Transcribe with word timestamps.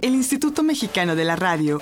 El 0.00 0.14
Instituto 0.14 0.62
Mexicano 0.62 1.14
de 1.16 1.24
la 1.24 1.36
Radio, 1.36 1.80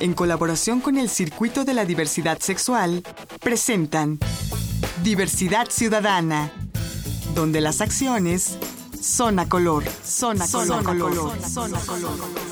en 0.00 0.14
colaboración 0.14 0.80
con 0.80 0.96
el 0.96 1.08
Circuito 1.08 1.64
de 1.64 1.74
la 1.74 1.84
Diversidad 1.84 2.38
Sexual, 2.38 3.02
presentan 3.40 4.18
Diversidad 5.02 5.68
Ciudadana, 5.70 6.52
donde 7.34 7.60
las 7.60 7.80
acciones 7.80 8.58
son 9.00 9.38
a 9.38 9.48
color, 9.48 9.84
son 10.04 10.40
a 10.40 10.46
color, 10.48 10.84
color, 10.84 11.42
son 11.42 11.74
a 11.74 11.80
color. 11.80 12.46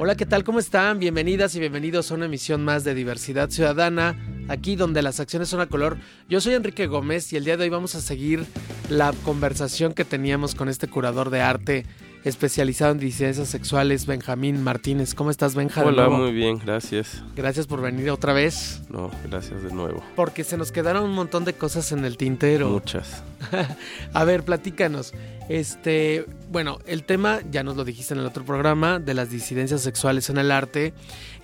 Hola, 0.00 0.14
¿qué 0.14 0.26
tal? 0.26 0.44
¿Cómo 0.44 0.60
están? 0.60 1.00
Bienvenidas 1.00 1.54
y 1.56 1.60
bienvenidos 1.60 2.10
a 2.10 2.14
una 2.14 2.26
emisión 2.26 2.64
más 2.64 2.84
de 2.84 2.94
Diversidad 2.94 3.50
Ciudadana, 3.50 4.16
aquí 4.48 4.76
donde 4.76 5.02
las 5.02 5.20
acciones 5.20 5.48
son 5.48 5.60
a 5.60 5.66
color. 5.66 5.98
Yo 6.28 6.40
soy 6.40 6.54
Enrique 6.54 6.86
Gómez 6.86 7.32
y 7.32 7.36
el 7.36 7.44
día 7.44 7.56
de 7.56 7.64
hoy 7.64 7.70
vamos 7.70 7.94
a 7.94 8.00
seguir 8.00 8.44
la 8.88 9.12
conversación 9.24 9.92
que 9.92 10.04
teníamos 10.04 10.54
con 10.54 10.68
este 10.68 10.88
curador 10.88 11.30
de 11.30 11.40
arte 11.40 11.86
especializado 12.24 12.92
en 12.92 12.98
disidencias 12.98 13.48
sexuales, 13.48 14.06
Benjamín 14.06 14.62
Martínez. 14.62 15.14
¿Cómo 15.14 15.30
estás, 15.30 15.54
Benjamín? 15.54 15.94
Hola, 15.94 16.08
muy 16.08 16.32
bien, 16.32 16.58
gracias. 16.58 17.22
Gracias 17.36 17.66
por 17.66 17.80
venir 17.80 18.10
otra 18.10 18.32
vez. 18.32 18.82
No, 18.88 19.10
gracias 19.24 19.62
de 19.62 19.72
nuevo. 19.72 20.02
Porque 20.16 20.44
se 20.44 20.56
nos 20.56 20.72
quedaron 20.72 21.04
un 21.04 21.12
montón 21.12 21.44
de 21.44 21.54
cosas 21.54 21.92
en 21.92 22.04
el 22.04 22.16
tintero. 22.16 22.68
Muchas. 22.68 23.22
a 24.12 24.24
ver, 24.24 24.44
platícanos. 24.44 25.14
Este, 25.48 26.26
bueno, 26.50 26.78
el 26.86 27.04
tema, 27.04 27.40
ya 27.50 27.62
nos 27.62 27.76
lo 27.76 27.84
dijiste 27.84 28.14
en 28.14 28.20
el 28.20 28.26
otro 28.26 28.44
programa, 28.44 28.98
de 28.98 29.14
las 29.14 29.30
disidencias 29.30 29.80
sexuales 29.80 30.28
en 30.28 30.38
el 30.38 30.50
arte, 30.50 30.92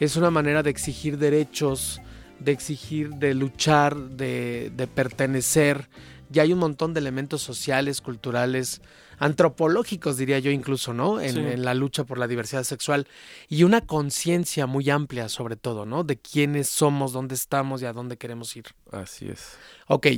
es 0.00 0.16
una 0.16 0.30
manera 0.30 0.62
de 0.62 0.70
exigir 0.70 1.18
derechos, 1.18 2.02
de 2.40 2.52
exigir, 2.52 3.10
de 3.10 3.34
luchar, 3.34 3.96
de, 3.96 4.70
de 4.74 4.86
pertenecer. 4.86 5.88
Ya 6.30 6.42
hay 6.42 6.52
un 6.52 6.58
montón 6.58 6.94
de 6.94 7.00
elementos 7.00 7.42
sociales, 7.42 8.00
culturales, 8.00 8.80
antropológicos, 9.18 10.16
diría 10.16 10.38
yo 10.40 10.50
incluso, 10.50 10.92
¿no? 10.92 11.20
En, 11.20 11.34
Sí. 11.34 11.38
en 11.38 11.64
la 11.64 11.74
lucha 11.74 12.04
por 12.04 12.18
la 12.18 12.26
diversidad 12.26 12.64
sexual 12.64 13.06
y 13.48 13.62
una 13.62 13.80
conciencia 13.80 14.66
muy 14.66 14.90
amplia 14.90 15.28
sobre 15.28 15.56
todo, 15.56 15.86
¿no? 15.86 16.04
De 16.04 16.16
quiénes 16.18 16.68
somos, 16.68 17.12
dónde 17.12 17.34
estamos 17.34 17.80
y 17.82 17.86
a 17.86 17.92
dónde 17.92 18.16
queremos 18.16 18.54
ir. 18.56 18.64
Así 18.90 19.28
es. 19.28 19.56
Ok, 19.86 20.08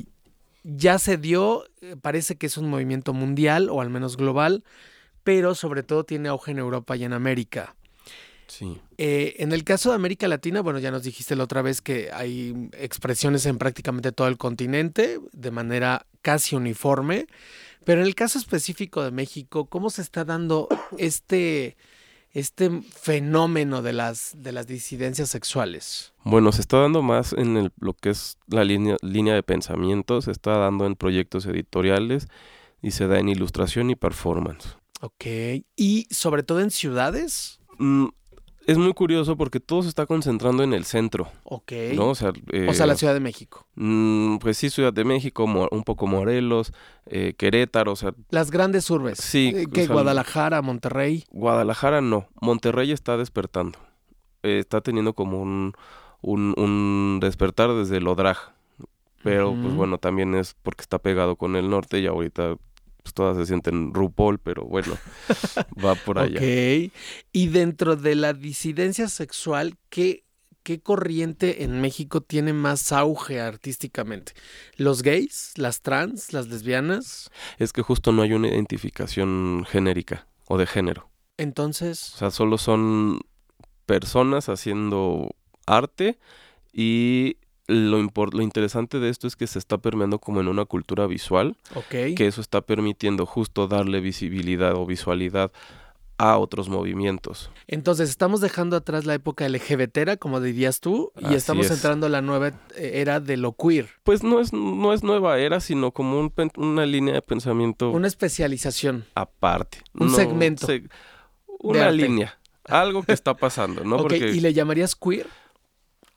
ya 0.64 0.98
se 0.98 1.16
dio, 1.18 1.64
eh, 1.82 1.96
parece 2.00 2.36
que 2.36 2.46
es 2.46 2.56
un 2.56 2.68
movimiento 2.68 3.12
mundial 3.12 3.68
o 3.70 3.80
al 3.80 3.90
menos 3.90 4.16
global, 4.16 4.64
pero 5.22 5.54
sobre 5.54 5.82
todo 5.82 6.04
tiene 6.04 6.28
auge 6.28 6.52
en 6.52 6.58
Europa 6.58 6.96
y 6.96 7.04
en 7.04 7.12
América. 7.12 7.75
Sí. 8.48 8.78
Eh, 8.98 9.34
en 9.38 9.52
el 9.52 9.64
caso 9.64 9.90
de 9.90 9.96
América 9.96 10.28
Latina, 10.28 10.60
bueno, 10.62 10.78
ya 10.78 10.90
nos 10.90 11.02
dijiste 11.02 11.34
la 11.36 11.44
otra 11.44 11.62
vez 11.62 11.80
que 11.80 12.10
hay 12.12 12.68
expresiones 12.72 13.44
en 13.46 13.58
prácticamente 13.58 14.12
todo 14.12 14.28
el 14.28 14.36
continente 14.38 15.20
de 15.32 15.50
manera 15.50 16.06
casi 16.22 16.56
uniforme, 16.56 17.26
pero 17.84 18.00
en 18.00 18.06
el 18.06 18.14
caso 18.14 18.38
específico 18.38 19.02
de 19.02 19.10
México, 19.10 19.66
¿cómo 19.66 19.90
se 19.90 20.02
está 20.02 20.24
dando 20.24 20.68
este, 20.98 21.76
este 22.32 22.82
fenómeno 22.82 23.80
de 23.82 23.92
las, 23.92 24.32
de 24.36 24.52
las 24.52 24.66
disidencias 24.66 25.28
sexuales? 25.30 26.12
Bueno, 26.24 26.50
se 26.52 26.60
está 26.60 26.78
dando 26.80 27.02
más 27.02 27.32
en 27.32 27.56
el- 27.56 27.72
lo 27.78 27.94
que 27.94 28.10
es 28.10 28.38
la 28.48 28.64
línea, 28.64 28.96
línea 29.02 29.34
de 29.34 29.42
pensamiento, 29.42 30.20
se 30.20 30.32
está 30.32 30.58
dando 30.58 30.86
en 30.86 30.96
proyectos 30.96 31.46
editoriales 31.46 32.26
y 32.82 32.90
se 32.90 33.06
da 33.06 33.18
en 33.18 33.28
ilustración 33.28 33.90
y 33.90 33.94
performance. 33.96 34.76
Ok, 35.00 35.24
y 35.76 36.06
sobre 36.10 36.42
todo 36.42 36.60
en 36.60 36.70
ciudades. 36.70 37.60
Mm, 37.78 38.06
es 38.66 38.78
muy 38.78 38.92
curioso 38.94 39.36
porque 39.36 39.60
todo 39.60 39.82
se 39.82 39.88
está 39.88 40.06
concentrando 40.06 40.62
en 40.62 40.72
el 40.74 40.84
centro, 40.84 41.28
Ok. 41.44 41.72
¿no? 41.94 42.08
O 42.10 42.14
sea, 42.14 42.32
eh, 42.52 42.66
O 42.68 42.74
sea, 42.74 42.86
la 42.86 42.96
Ciudad 42.96 43.14
de 43.14 43.20
México. 43.20 43.66
mm, 43.76 44.38
pues 44.38 44.56
sí, 44.58 44.70
Ciudad 44.70 44.92
de 44.92 45.04
México, 45.04 45.44
un 45.44 45.82
poco 45.84 46.06
Morelos, 46.06 46.72
eh, 47.06 47.34
Querétaro, 47.38 47.92
o 47.92 47.96
sea, 47.96 48.12
Las 48.30 48.50
grandes 48.50 48.90
urbes. 48.90 49.18
Sí, 49.18 49.52
Eh, 49.54 49.64
o 49.68 49.70
que 49.70 49.84
sea, 49.86 49.92
Guadalajara, 49.94 50.62
Monterrey. 50.62 51.24
Guadalajara 51.30 52.00
no, 52.00 52.26
Monterrey 52.40 52.92
está 52.92 53.16
despertando, 53.16 53.78
Eh, 54.42 54.58
está 54.58 54.80
teniendo 54.80 55.12
como 55.14 55.40
un, 55.40 55.72
un, 56.20 56.54
un 56.56 57.18
despertar 57.20 57.72
desde 57.72 57.96
el 57.98 58.06
Odraj, 58.08 58.52
pero 59.22 59.52
pues 59.52 59.66
Ujú. 59.66 59.74
bueno, 59.76 59.98
también 59.98 60.34
es 60.34 60.54
porque 60.62 60.82
está 60.82 60.98
pegado 60.98 61.36
con 61.36 61.56
el 61.56 61.68
norte 61.70 61.98
y 62.00 62.06
ahorita 62.06 62.56
pues 63.06 63.14
todas 63.14 63.36
se 63.36 63.46
sienten 63.46 63.94
RuPaul, 63.94 64.40
pero 64.40 64.64
bueno, 64.64 64.98
va 65.84 65.94
por 65.94 66.18
allá. 66.18 66.40
Ok. 66.40 66.92
Y 67.32 67.46
dentro 67.46 67.94
de 67.94 68.16
la 68.16 68.32
disidencia 68.32 69.08
sexual, 69.08 69.76
¿qué, 69.90 70.24
¿qué 70.64 70.80
corriente 70.80 71.62
en 71.62 71.80
México 71.80 72.20
tiene 72.20 72.52
más 72.52 72.90
auge 72.90 73.40
artísticamente? 73.40 74.32
¿Los 74.74 75.02
gays? 75.02 75.52
¿Las 75.54 75.82
trans? 75.82 76.32
¿Las 76.32 76.48
lesbianas? 76.48 77.30
Es 77.58 77.72
que 77.72 77.82
justo 77.82 78.10
no 78.10 78.22
hay 78.22 78.32
una 78.32 78.48
identificación 78.48 79.64
genérica 79.68 80.26
o 80.48 80.58
de 80.58 80.66
género, 80.66 81.08
Entonces, 81.36 82.12
o 82.14 82.18
sea, 82.18 82.32
solo 82.32 82.58
son 82.58 83.20
personas 83.84 84.48
haciendo 84.48 85.30
arte 85.64 86.18
y 86.72 87.36
lo, 87.68 87.98
lo 88.00 88.42
interesante 88.42 88.98
de 89.00 89.08
esto 89.08 89.26
es 89.26 89.36
que 89.36 89.46
se 89.46 89.58
está 89.58 89.78
permeando 89.78 90.18
como 90.18 90.40
en 90.40 90.48
una 90.48 90.64
cultura 90.64 91.06
visual 91.06 91.56
ok. 91.74 92.14
que 92.16 92.26
eso 92.26 92.40
está 92.40 92.60
permitiendo 92.60 93.26
justo 93.26 93.66
darle 93.68 94.00
visibilidad 94.00 94.74
o 94.74 94.86
visualidad 94.86 95.50
a 96.18 96.38
otros 96.38 96.70
movimientos. 96.70 97.50
Entonces, 97.66 98.08
estamos 98.08 98.40
dejando 98.40 98.74
atrás 98.76 99.04
la 99.04 99.12
época 99.12 99.46
LGBTera, 99.46 100.16
como 100.16 100.40
dirías 100.40 100.80
tú, 100.80 101.12
y 101.20 101.26
Así 101.26 101.34
estamos 101.34 101.66
es. 101.66 101.72
entrando 101.72 102.06
a 102.06 102.08
la 102.08 102.22
nueva 102.22 102.52
era 102.74 103.20
de 103.20 103.36
lo 103.36 103.52
queer. 103.52 103.90
Pues 104.02 104.22
no 104.22 104.40
es, 104.40 104.50
no 104.54 104.94
es 104.94 105.02
nueva 105.02 105.38
era, 105.38 105.60
sino 105.60 105.90
como 105.90 106.18
un 106.18 106.32
una 106.56 106.86
línea 106.86 107.12
de 107.12 107.20
pensamiento 107.20 107.90
Una 107.90 108.06
especialización. 108.06 109.04
aparte. 109.14 109.82
un 109.92 110.06
No, 110.06 110.14
segmento 110.14 110.66
se- 110.66 110.84
una 111.58 111.90
línea. 111.90 112.38
Algo 112.64 113.02
que 113.02 113.12
está 113.12 113.34
pasando, 113.34 113.84
¿no? 113.84 113.98
Porque 113.98 114.16
¿y 114.16 114.40
le 114.40 114.54
llamarías 114.54 114.96
queer? 114.96 115.26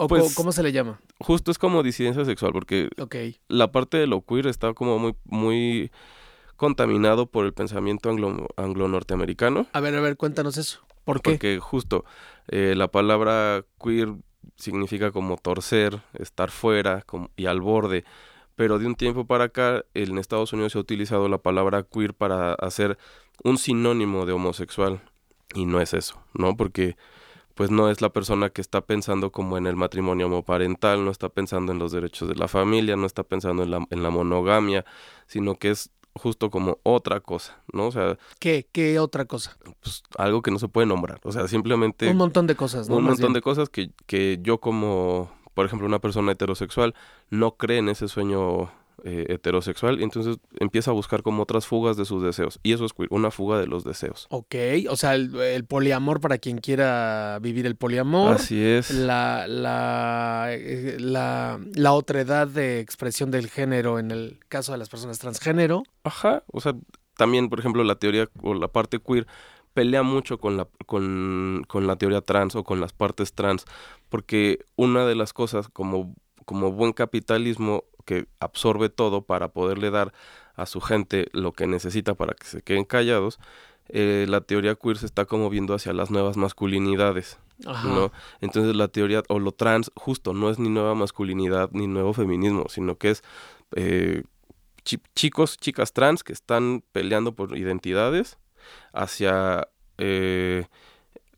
¿O 0.02 0.08
Pues- 0.08 0.34
cómo 0.34 0.52
se 0.54 0.64
le 0.64 0.72
llama? 0.72 1.00
justo 1.20 1.52
es 1.52 1.58
como 1.60 1.84
disidencia 1.84 2.24
sexual, 2.24 2.54
porque 2.54 2.88
la 3.50 3.72
parte 3.72 3.98
de 3.98 4.08
lo 4.08 4.22
queer 4.22 4.48
está 4.48 4.74
como 4.74 4.98
muy, 4.98 5.14
muy 5.26 5.92
contaminado 6.56 7.26
por 7.26 7.46
el 7.46 7.54
pensamiento 7.54 8.10
anglo, 8.10 8.48
anglo-norteamericano. 8.56 9.68
A 9.74 9.80
ver, 9.82 9.96
a 9.96 10.02
ver, 10.02 10.16
cuéntanos 10.18 10.58
eso. 10.58 10.80
¿Por 11.04 11.22
qué? 11.22 11.32
Porque 11.32 11.60
justo 11.60 12.06
eh, 12.48 12.74
la 12.76 12.88
palabra 12.88 13.66
queer 13.84 14.14
significa 14.56 15.12
como 15.12 15.36
torcer, 15.38 16.02
estar 16.14 16.50
fuera 16.50 17.02
como- 17.02 17.30
y 17.36 17.46
al 17.46 17.60
borde. 17.62 18.06
Pero 18.56 18.80
de 18.80 18.86
un 18.88 18.96
tiempo 18.96 19.26
para 19.26 19.46
acá, 19.46 19.84
en 19.94 20.18
Estados 20.18 20.52
Unidos 20.54 20.72
se 20.72 20.78
ha 20.78 20.82
utilizado 20.82 21.28
la 21.30 21.38
palabra 21.38 21.84
queer 21.84 22.14
para 22.14 22.54
hacer 22.54 22.98
un 23.44 23.58
sinónimo 23.58 24.26
de 24.26 24.32
homosexual. 24.34 25.02
Y 25.56 25.66
no 25.66 25.80
es 25.82 25.94
eso, 25.94 26.22
¿no? 26.34 26.56
Porque 26.58 26.96
pues 27.60 27.72
no 27.72 27.90
es 27.90 28.00
la 28.00 28.08
persona 28.08 28.52
que 28.52 28.62
está 28.62 28.80
pensando 28.80 29.34
como 29.34 29.58
en 29.58 29.68
el 29.68 29.76
matrimonio 29.76 30.28
homoparental, 30.28 31.04
no 31.04 31.12
está 31.12 31.28
pensando 31.28 31.74
en 31.74 31.78
los 31.80 31.92
derechos 31.92 32.30
de 32.30 32.36
la 32.36 32.48
familia, 32.48 32.96
no 32.96 33.06
está 33.06 33.24
pensando 33.24 33.64
en 33.64 33.72
la, 33.72 33.86
en 33.90 34.02
la 34.02 34.10
monogamia, 34.10 34.86
sino 35.28 35.56
que 35.56 35.72
es 35.72 35.92
justo 36.14 36.50
como 36.52 36.78
otra 36.84 37.20
cosa, 37.20 37.62
¿no? 37.74 37.88
O 37.88 37.92
sea, 37.92 38.18
¿Qué? 38.40 38.66
¿Qué 38.72 38.98
otra 38.98 39.26
cosa? 39.26 39.58
pues, 39.82 40.04
algo 40.18 40.42
que 40.42 40.52
no 40.52 40.60
se 40.60 40.70
puede 40.70 40.88
nombrar. 40.88 41.20
O 41.26 41.34
sea, 41.34 41.50
simplemente 41.50 42.08
un 42.10 42.16
montón 42.16 42.48
de 42.48 42.56
cosas, 42.56 42.88
¿no? 42.88 42.96
un 42.96 43.04
Más 43.04 43.16
montón 43.16 43.34
bien. 43.34 43.34
de 43.34 43.42
cosas 43.42 43.68
que, 43.68 43.92
que 44.06 44.40
yo 44.42 44.62
como, 44.62 45.30
por 45.54 45.66
ejemplo, 45.66 45.86
una 45.86 46.00
persona 46.00 46.32
heterosexual 46.32 46.96
no 47.30 47.58
cree 47.58 47.80
en 47.80 47.90
ese 47.90 48.08
sueño 48.08 48.72
eh, 49.04 49.26
heterosexual 49.30 50.00
y 50.00 50.04
entonces 50.04 50.38
empieza 50.60 50.92
a 50.92 50.94
buscar 50.94 51.24
como 51.24 51.44
otras 51.44 51.66
fugas 51.68 51.98
de 51.98 52.06
sus 52.06 52.24
deseos. 52.24 52.60
Y 52.64 52.74
eso 52.74 52.86
es 52.86 52.94
queer, 52.94 53.10
una 53.12 53.32
fuga 53.32 53.60
de 53.60 53.68
los 53.68 53.84
deseos. 53.84 54.28
Ok, 54.30 54.56
o 54.90 54.96
sea, 54.96 55.16
el, 55.16 55.36
el 55.36 55.66
poliamor 55.66 56.22
para 56.22 56.38
quien 56.38 56.60
quiera 56.60 57.40
vivir 57.42 57.66
el 57.66 57.76
poliamor. 57.76 58.36
Así 58.36 58.64
es. 58.64 58.92
La, 58.92 59.48
la, 59.48 60.48
eh, 60.50 60.98
la, 61.00 61.60
la 61.74 61.94
otredad 61.94 62.48
de 62.48 62.80
expresión 62.80 63.32
del 63.32 63.50
género 63.50 64.00
en 64.00 64.12
el 64.12 64.40
caso 64.48 64.72
de 64.72 64.78
las 64.78 64.90
personas 64.90 65.20
transgénero. 65.20 65.84
Ajá. 66.04 66.44
O 66.52 66.62
sea, 66.62 66.74
también, 67.18 67.50
por 67.50 67.60
ejemplo, 67.60 67.84
la 67.84 67.96
teoría 67.96 68.30
o 68.42 68.54
la 68.54 68.68
parte 68.70 69.00
queer 69.00 69.28
pelea 69.74 70.04
mucho 70.04 70.40
con 70.40 70.58
la, 70.58 70.68
con, 70.86 71.64
con 71.68 71.88
la 71.88 71.96
teoría 71.96 72.22
trans 72.22 72.56
o 72.56 72.64
con 72.64 72.82
las 72.82 72.92
partes 72.92 73.34
trans, 73.34 73.66
porque 74.10 74.66
una 74.76 75.06
de 75.06 75.16
las 75.16 75.32
cosas 75.32 75.70
como, 75.70 76.16
como 76.46 76.72
buen 76.72 76.92
capitalismo 76.92 77.84
que 78.06 78.28
absorbe 78.40 78.90
todo 78.90 79.22
para 79.24 79.50
poderle 79.50 79.92
dar 79.92 80.14
a 80.56 80.66
su 80.66 80.82
gente 80.82 81.28
lo 81.32 81.52
que 81.54 81.68
necesita 81.68 82.16
para 82.16 82.34
que 82.34 82.46
se 82.46 82.62
queden 82.62 82.84
callados, 82.86 83.40
eh, 83.88 84.26
la 84.28 84.42
teoría 84.42 84.76
queer 84.76 84.98
se 84.98 85.06
está 85.06 85.26
como 85.26 85.50
viendo 85.50 85.74
hacia 85.74 85.94
las 85.94 86.12
nuevas 86.12 86.38
masculinidades, 86.38 87.40
Ajá. 87.66 87.88
¿no? 87.88 88.12
Entonces 88.42 88.76
la 88.76 88.88
teoría 88.88 89.24
o 89.30 89.40
lo 89.40 89.52
trans 89.52 89.92
justo 89.96 90.34
no 90.34 90.50
es 90.50 90.60
ni 90.60 90.70
nueva 90.70 90.96
masculinidad 90.96 91.70
ni 91.72 91.88
nuevo 91.88 92.14
feminismo, 92.14 92.66
sino 92.70 92.98
que 92.98 93.12
es 93.12 93.24
eh, 93.76 94.24
chi- 94.84 95.02
chicos, 95.16 95.58
chicas 95.58 95.94
trans 95.94 96.24
que 96.24 96.34
están 96.34 96.84
peleando 96.92 97.34
por 97.34 97.58
identidades 97.58 98.38
hacia 98.94 99.68
eh, 99.98 100.66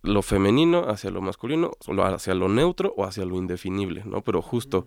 lo 0.04 0.22
femenino, 0.22 0.86
hacia 0.90 1.12
lo 1.12 1.22
masculino, 1.22 1.72
hacia 2.14 2.34
lo 2.34 2.50
neutro 2.50 2.94
o 2.98 3.06
hacia 3.06 3.24
lo 3.26 3.38
indefinible, 3.38 4.04
¿no? 4.06 4.22
Pero 4.24 4.42
justo 4.42 4.86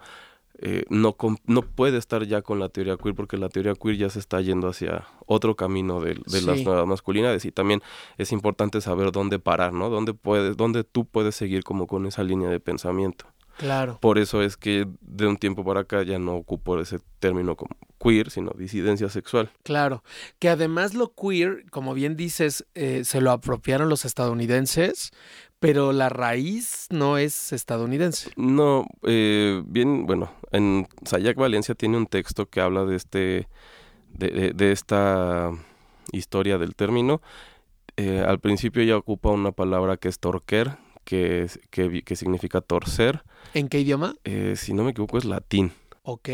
eh, 0.66 0.86
no, 0.88 1.14
no 1.44 1.60
puede 1.60 1.98
estar 1.98 2.24
ya 2.24 2.40
con 2.40 2.58
la 2.58 2.70
teoría 2.70 2.96
queer 2.96 3.14
porque 3.14 3.36
la 3.36 3.50
teoría 3.50 3.74
queer 3.74 3.98
ya 3.98 4.08
se 4.08 4.18
está 4.18 4.40
yendo 4.40 4.68
hacia 4.68 5.04
otro 5.26 5.56
camino 5.56 6.00
de, 6.00 6.14
las 6.40 6.64
nuevas 6.64 6.86
masculinidades 6.86 7.44
y 7.44 7.52
también 7.52 7.82
es 8.16 8.32
importante 8.32 8.80
saber 8.80 9.12
dónde 9.12 9.38
parar, 9.38 9.74
¿no? 9.74 9.90
Dónde, 9.90 10.14
puedes, 10.14 10.56
dónde 10.56 10.82
tú 10.82 11.04
puedes 11.04 11.34
seguir 11.34 11.64
como 11.64 11.86
con 11.86 12.06
esa 12.06 12.22
línea 12.22 12.48
de 12.48 12.60
pensamiento. 12.60 13.26
Claro. 13.58 13.98
Por 14.00 14.18
eso 14.18 14.42
es 14.42 14.56
que 14.56 14.88
de 15.00 15.26
un 15.26 15.36
tiempo 15.36 15.64
para 15.64 15.80
acá 15.80 16.02
ya 16.02 16.18
no 16.18 16.34
ocupo 16.34 16.80
ese 16.80 16.98
término 17.20 17.56
como 17.56 17.76
queer, 18.00 18.30
sino 18.30 18.50
disidencia 18.56 19.08
sexual. 19.08 19.50
Claro. 19.62 20.02
Que 20.38 20.48
además 20.48 20.94
lo 20.94 21.14
queer, 21.14 21.64
como 21.70 21.94
bien 21.94 22.16
dices, 22.16 22.66
eh, 22.74 23.04
se 23.04 23.20
lo 23.20 23.30
apropiaron 23.30 23.88
los 23.88 24.04
estadounidenses, 24.04 25.12
pero 25.64 25.94
la 25.94 26.10
raíz 26.10 26.88
no 26.90 27.16
es 27.16 27.54
estadounidense. 27.54 28.30
No, 28.36 28.86
eh, 29.02 29.62
bien, 29.64 30.04
bueno, 30.04 30.30
en 30.52 30.86
Sayak 31.06 31.38
Valencia 31.38 31.74
tiene 31.74 31.96
un 31.96 32.06
texto 32.06 32.44
que 32.50 32.60
habla 32.60 32.84
de 32.84 32.96
este, 32.96 33.48
de, 34.12 34.52
de, 34.54 34.72
esta 34.72 35.52
historia 36.12 36.58
del 36.58 36.74
término. 36.74 37.22
Eh, 37.96 38.22
al 38.26 38.40
principio 38.40 38.82
ya 38.82 38.98
ocupa 38.98 39.30
una 39.30 39.52
palabra 39.52 39.96
que 39.96 40.08
es 40.08 40.18
torquer, 40.18 40.76
que, 41.04 41.48
que, 41.70 42.02
que 42.02 42.14
significa 42.14 42.60
torcer. 42.60 43.22
¿En 43.54 43.70
qué 43.70 43.80
idioma? 43.80 44.16
Eh, 44.24 44.56
si 44.58 44.74
no 44.74 44.84
me 44.84 44.90
equivoco 44.90 45.16
es 45.16 45.24
latín. 45.24 45.72
Ok. 46.02 46.28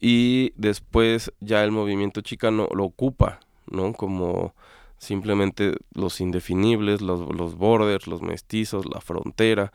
Y 0.00 0.52
después 0.56 1.32
ya 1.38 1.62
el 1.62 1.70
movimiento 1.70 2.22
chicano 2.22 2.68
lo 2.74 2.82
ocupa, 2.82 3.38
¿no? 3.70 3.92
Como 3.92 4.52
simplemente 4.98 5.74
los 5.92 6.20
indefinibles, 6.20 7.00
los, 7.00 7.20
los 7.34 7.56
borders, 7.56 8.06
los 8.06 8.22
mestizos, 8.22 8.86
la 8.86 9.00
frontera. 9.00 9.72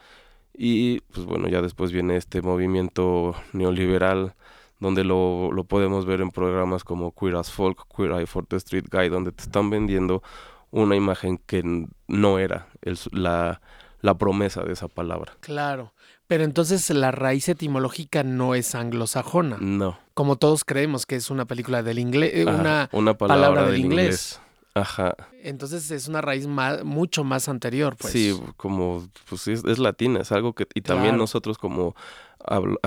Y 0.53 0.99
pues 1.01 1.25
bueno, 1.25 1.47
ya 1.47 1.61
después 1.61 1.91
viene 1.91 2.17
este 2.17 2.41
movimiento 2.41 3.35
neoliberal 3.53 4.35
donde 4.79 5.03
lo, 5.03 5.51
lo 5.51 5.63
podemos 5.65 6.05
ver 6.05 6.21
en 6.21 6.31
programas 6.31 6.83
como 6.83 7.13
Queer 7.13 7.35
as 7.35 7.51
Folk, 7.51 7.85
Queer 7.95 8.11
Eye 8.11 8.25
for 8.25 8.45
the 8.45 8.55
Street 8.57 8.85
Guy, 8.89 9.09
donde 9.09 9.31
te 9.31 9.43
están 9.43 9.69
vendiendo 9.69 10.23
una 10.71 10.95
imagen 10.95 11.37
que 11.37 11.87
no 12.07 12.39
era 12.39 12.67
el, 12.81 12.97
la, 13.11 13.61
la 14.01 14.17
promesa 14.17 14.63
de 14.63 14.73
esa 14.73 14.87
palabra. 14.87 15.33
Claro, 15.41 15.93
pero 16.27 16.43
entonces 16.43 16.89
la 16.91 17.11
raíz 17.11 17.49
etimológica 17.49 18.23
no 18.23 18.55
es 18.55 18.75
anglosajona. 18.75 19.57
No. 19.59 19.99
Como 20.13 20.37
todos 20.37 20.63
creemos 20.63 21.05
que 21.05 21.15
es 21.15 21.29
una 21.29 21.45
película 21.45 21.83
del 21.83 21.99
inglés, 21.99 22.31
eh, 22.33 22.45
una, 22.45 22.89
una, 22.91 23.15
palabra, 23.15 23.65
del, 23.65 23.79
inglés. 23.79 24.39
Ajá. 24.79 25.15
Entonces 25.43 25.91
es 25.91 26.07
una 26.07 26.21
raíz 26.21 26.47
más, 26.47 26.83
mucho 26.83 27.23
más 27.23 27.49
anterior, 27.49 27.95
pues. 27.97 28.13
Sí, 28.13 28.39
como, 28.55 29.07
pues 29.27 29.47
es, 29.47 29.79
latina, 29.79 30.21
es 30.21 30.31
algo 30.31 30.53
que, 30.53 30.67
y 30.73 30.81
también 30.81 31.17
nosotros 31.17 31.57
como 31.57 31.95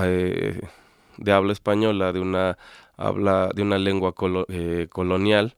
eh, 0.03 0.61
de 1.19 1.33
habla 1.33 1.53
española, 1.53 2.13
de 2.13 2.21
una 2.21 2.59
habla, 2.97 3.51
de 3.55 3.63
una 3.63 3.79
lengua 3.79 4.15
eh, 4.49 4.89
colonial, 4.91 5.57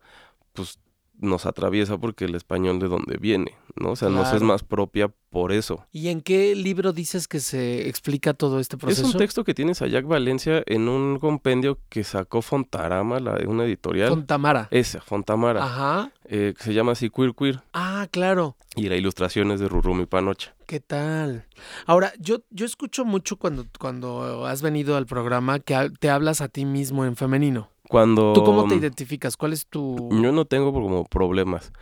pues 0.53 0.79
nos 1.19 1.47
atraviesa 1.47 1.99
porque 1.99 2.25
el 2.25 2.35
español 2.35 2.79
de 2.79 2.89
donde 2.89 3.17
viene, 3.17 3.57
¿no? 3.77 3.91
O 3.91 3.97
sea, 3.97 4.09
nos 4.09 4.33
es 4.33 4.43
más 4.43 4.63
propia 4.63 5.13
por 5.31 5.53
eso. 5.53 5.85
¿Y 5.91 6.09
en 6.09 6.21
qué 6.21 6.55
libro 6.55 6.93
dices 6.93 7.27
que 7.27 7.41
se 7.41 7.89
explica 7.89 8.35
todo 8.35 8.61
este 8.61 8.77
proceso? 8.77 9.07
Es 9.07 9.15
un 9.15 9.19
texto 9.19 9.45
que 9.45 9.55
tienes 9.55 9.83
a 9.83 9.87
Jack 9.87 10.07
Valencia 10.07 10.63
en 10.67 10.89
un 10.89 11.19
compendio 11.19 11.79
que 11.89 12.05
sacó 12.05 12.41
Fontarama, 12.41 13.19
la, 13.19 13.39
una 13.47 13.65
editorial. 13.65 14.09
Fontamara. 14.09 14.69
Esa, 14.71 15.01
Fontamara. 15.01 15.65
Ajá. 15.65 16.13
Eh, 16.27 16.55
que 16.57 16.63
se 16.63 16.75
llama 16.75 16.93
así 16.93 17.11
Queer 17.11 17.35
Queer. 17.35 17.63
Ah, 17.73 18.07
claro. 18.11 18.57
Y 18.77 18.89
la 18.89 18.97
ilustración 18.97 19.51
es 19.51 19.61
de 19.61 19.69
Rurumi 19.69 20.07
Panocha. 20.07 20.55
¿Qué 20.67 20.81
tal? 20.81 21.47
Ahora, 21.87 22.13
yo, 22.19 22.39
yo 22.51 22.65
escucho 22.65 23.05
mucho 23.05 23.37
cuando, 23.37 23.67
cuando 23.79 24.47
has 24.47 24.63
venido 24.63 24.97
al 24.97 25.07
programa 25.07 25.59
que 25.59 25.91
te 25.99 26.11
hablas 26.11 26.41
a 26.41 26.49
ti 26.49 26.65
mismo 26.65 27.05
en 27.05 27.17
femenino. 27.17 27.71
Cuando... 27.89 28.33
¿Tú 28.33 28.45
cómo 28.45 28.67
te 28.67 28.77
identificas? 28.77 29.37
¿Cuál 29.37 29.53
es 29.53 29.67
tu...? 29.67 30.09
Yo 30.11 30.33
no 30.33 30.47
tengo 30.47 30.73
como 30.73 31.05
problemas, 31.05 31.73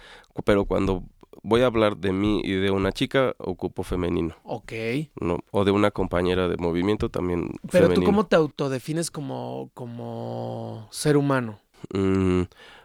pero 0.44 0.64
cuando 0.64 1.04
voy 1.42 1.62
a 1.62 1.66
hablar 1.66 1.96
de 1.96 2.12
mí 2.12 2.40
y 2.44 2.52
de 2.52 2.70
una 2.70 2.92
chica, 2.92 3.34
ocupo 3.38 3.82
femenino. 3.82 4.36
Ok. 4.44 4.72
No, 5.20 5.40
o 5.50 5.64
de 5.64 5.70
una 5.70 5.90
compañera 5.90 6.48
de 6.48 6.56
movimiento 6.56 7.08
también 7.08 7.50
Pero 7.70 7.92
tú 7.92 8.02
cómo 8.04 8.26
te 8.26 8.36
autodefines 8.36 9.10
como, 9.10 9.70
como 9.74 10.88
ser 10.90 11.16
humano? 11.16 11.58
Mm, 11.92 12.42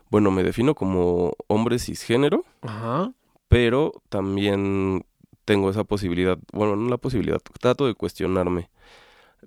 bueno, 0.10 0.32
me 0.32 0.44
defino 0.44 0.76
como 0.76 1.34
hombre 1.48 1.80
cisgénero. 1.80 2.44
Ajá. 2.62 3.14
Pero 3.48 3.94
también 4.10 5.06
tengo 5.46 5.70
esa 5.70 5.86
posibilidad, 5.86 6.38
bueno, 6.52 6.76
no 6.76 6.90
la 6.90 6.98
posibilidad, 6.98 7.40
trato 7.60 7.88
de 7.88 7.94
cuestionarme 7.94 8.70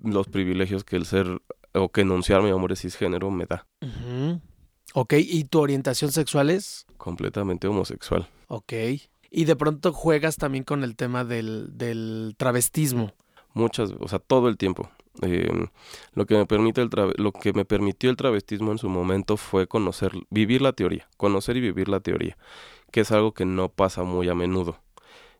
los 0.01 0.27
privilegios 0.27 0.83
que 0.83 0.95
el 0.95 1.05
ser 1.05 1.41
o 1.73 1.89
que 1.89 2.01
enunciar 2.01 2.41
mi 2.41 2.49
amor 2.49 2.75
cisgénero 2.75 3.29
me 3.29 3.45
da. 3.45 3.67
Ok, 4.93 5.13
¿y 5.17 5.45
tu 5.45 5.59
orientación 5.59 6.11
sexual 6.11 6.49
es? 6.49 6.85
Completamente 6.97 7.67
homosexual. 7.67 8.27
Ok. 8.47 8.73
Y 9.29 9.45
de 9.45 9.55
pronto 9.55 9.93
juegas 9.93 10.35
también 10.35 10.63
con 10.63 10.83
el 10.83 10.95
tema 10.95 11.23
del, 11.23 11.77
del 11.77 12.35
travestismo. 12.37 13.13
Muchas, 13.53 13.91
o 13.99 14.07
sea, 14.07 14.19
todo 14.19 14.49
el 14.49 14.57
tiempo. 14.57 14.89
Em, 15.21 15.67
lo 16.13 16.25
que 16.25 16.35
me 16.35 16.45
permite 16.45 16.81
el 16.81 16.89
lo 17.17 17.31
que 17.33 17.53
me 17.53 17.65
permitió 17.65 18.09
el 18.09 18.15
travestismo 18.15 18.71
en 18.71 18.77
su 18.77 18.89
momento 18.89 19.35
fue 19.37 19.67
conocer, 19.67 20.13
vivir 20.29 20.61
la 20.61 20.73
teoría, 20.73 21.07
conocer 21.17 21.57
y 21.57 21.61
vivir 21.61 21.89
la 21.89 21.99
teoría, 21.99 22.37
que 22.91 23.01
es 23.01 23.11
algo 23.11 23.33
que 23.33 23.45
no 23.45 23.69
pasa 23.69 24.03
muy 24.03 24.29
a 24.29 24.35
menudo 24.35 24.79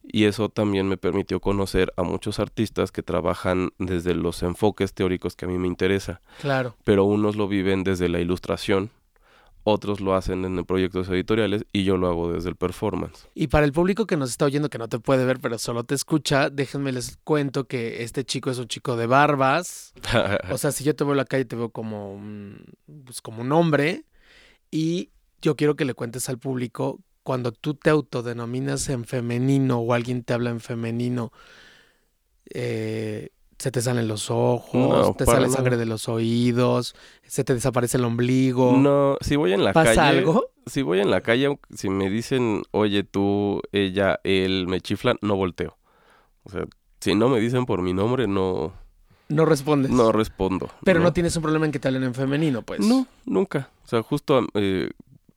y 0.03 0.25
eso 0.25 0.49
también 0.49 0.87
me 0.87 0.97
permitió 0.97 1.39
conocer 1.39 1.93
a 1.95 2.03
muchos 2.03 2.39
artistas 2.39 2.91
que 2.91 3.03
trabajan 3.03 3.71
desde 3.77 4.15
los 4.15 4.41
enfoques 4.43 4.93
teóricos 4.93 5.35
que 5.35 5.45
a 5.45 5.47
mí 5.47 5.57
me 5.57 5.67
interesa. 5.67 6.21
Claro. 6.39 6.75
Pero 6.83 7.05
unos 7.05 7.35
lo 7.35 7.47
viven 7.47 7.83
desde 7.83 8.09
la 8.09 8.19
ilustración, 8.19 8.89
otros 9.63 10.01
lo 10.01 10.15
hacen 10.15 10.45
en 10.45 10.63
proyectos 10.65 11.09
editoriales 11.09 11.65
y 11.71 11.83
yo 11.83 11.97
lo 11.97 12.07
hago 12.07 12.31
desde 12.31 12.49
el 12.49 12.55
performance. 12.55 13.27
Y 13.35 13.47
para 13.47 13.65
el 13.65 13.71
público 13.71 14.05
que 14.05 14.17
nos 14.17 14.29
está 14.29 14.45
oyendo, 14.45 14.69
que 14.69 14.77
no 14.77 14.87
te 14.87 14.99
puede 14.99 15.25
ver, 15.25 15.39
pero 15.39 15.57
solo 15.57 15.83
te 15.83 15.95
escucha, 15.95 16.49
déjenme 16.49 16.91
les 16.91 17.17
cuento 17.23 17.65
que 17.65 18.03
este 18.03 18.23
chico 18.23 18.49
es 18.49 18.57
un 18.57 18.67
chico 18.67 18.95
de 18.95 19.07
barbas. 19.07 19.93
o 20.51 20.57
sea, 20.57 20.71
si 20.71 20.83
yo 20.83 20.95
te 20.95 21.03
veo 21.03 21.13
en 21.13 21.17
la 21.17 21.25
calle, 21.25 21.45
te 21.45 21.55
veo 21.55 21.69
como 21.69 22.19
pues 23.05 23.21
como 23.21 23.41
un 23.41 23.51
hombre. 23.51 24.05
Y 24.71 25.09
yo 25.41 25.55
quiero 25.55 25.75
que 25.75 25.85
le 25.85 25.93
cuentes 25.93 26.29
al 26.29 26.37
público 26.37 26.99
cuando 27.23 27.51
tú 27.51 27.75
te 27.75 27.89
autodenominas 27.89 28.89
en 28.89 29.05
femenino 29.05 29.79
o 29.79 29.93
alguien 29.93 30.23
te 30.23 30.33
habla 30.33 30.49
en 30.49 30.59
femenino, 30.59 31.31
eh, 32.53 33.29
se 33.61 33.69
te 33.69 33.79
salen 33.79 34.07
los 34.07 34.31
ojos, 34.31 35.15
te 35.17 35.25
sale 35.25 35.47
sangre 35.47 35.77
de 35.77 35.85
los 35.85 36.09
oídos, 36.09 36.95
se 37.27 37.43
te 37.43 37.53
desaparece 37.53 37.97
el 37.97 38.05
ombligo. 38.05 38.75
No, 38.75 39.17
si 39.21 39.35
voy 39.35 39.53
en 39.53 39.63
la 39.63 39.71
¿Pasa 39.71 39.93
calle. 39.93 40.17
algo? 40.17 40.49
Si 40.65 40.81
voy 40.81 40.99
en 40.99 41.11
la 41.11 41.21
calle, 41.21 41.59
si 41.71 41.91
me 41.91 42.09
dicen, 42.09 42.63
oye, 42.71 43.03
tú, 43.03 43.61
ella, 43.71 44.19
él, 44.23 44.65
me 44.67 44.81
chiflan, 44.81 45.17
no 45.21 45.35
volteo. 45.35 45.77
O 46.41 46.49
sea, 46.49 46.65
si 47.01 47.13
no 47.13 47.29
me 47.29 47.39
dicen 47.39 47.67
por 47.67 47.83
mi 47.83 47.93
nombre, 47.93 48.27
no. 48.27 48.73
No 49.29 49.45
respondes. 49.45 49.91
No 49.91 50.11
respondo. 50.11 50.71
Pero 50.83 50.99
no, 50.99 51.13
tienes 51.13 51.35
un 51.35 51.43
problema 51.43 51.67
en 51.67 51.71
que 51.71 51.77
te 51.77 51.87
hablen 51.87 52.03
en 52.03 52.15
femenino, 52.15 52.63
pues. 52.63 52.79
No, 52.79 53.05
nunca. 53.27 53.69
O 53.85 53.87
sea, 53.87 54.01
justo 54.01 54.43
eh, 54.55 54.89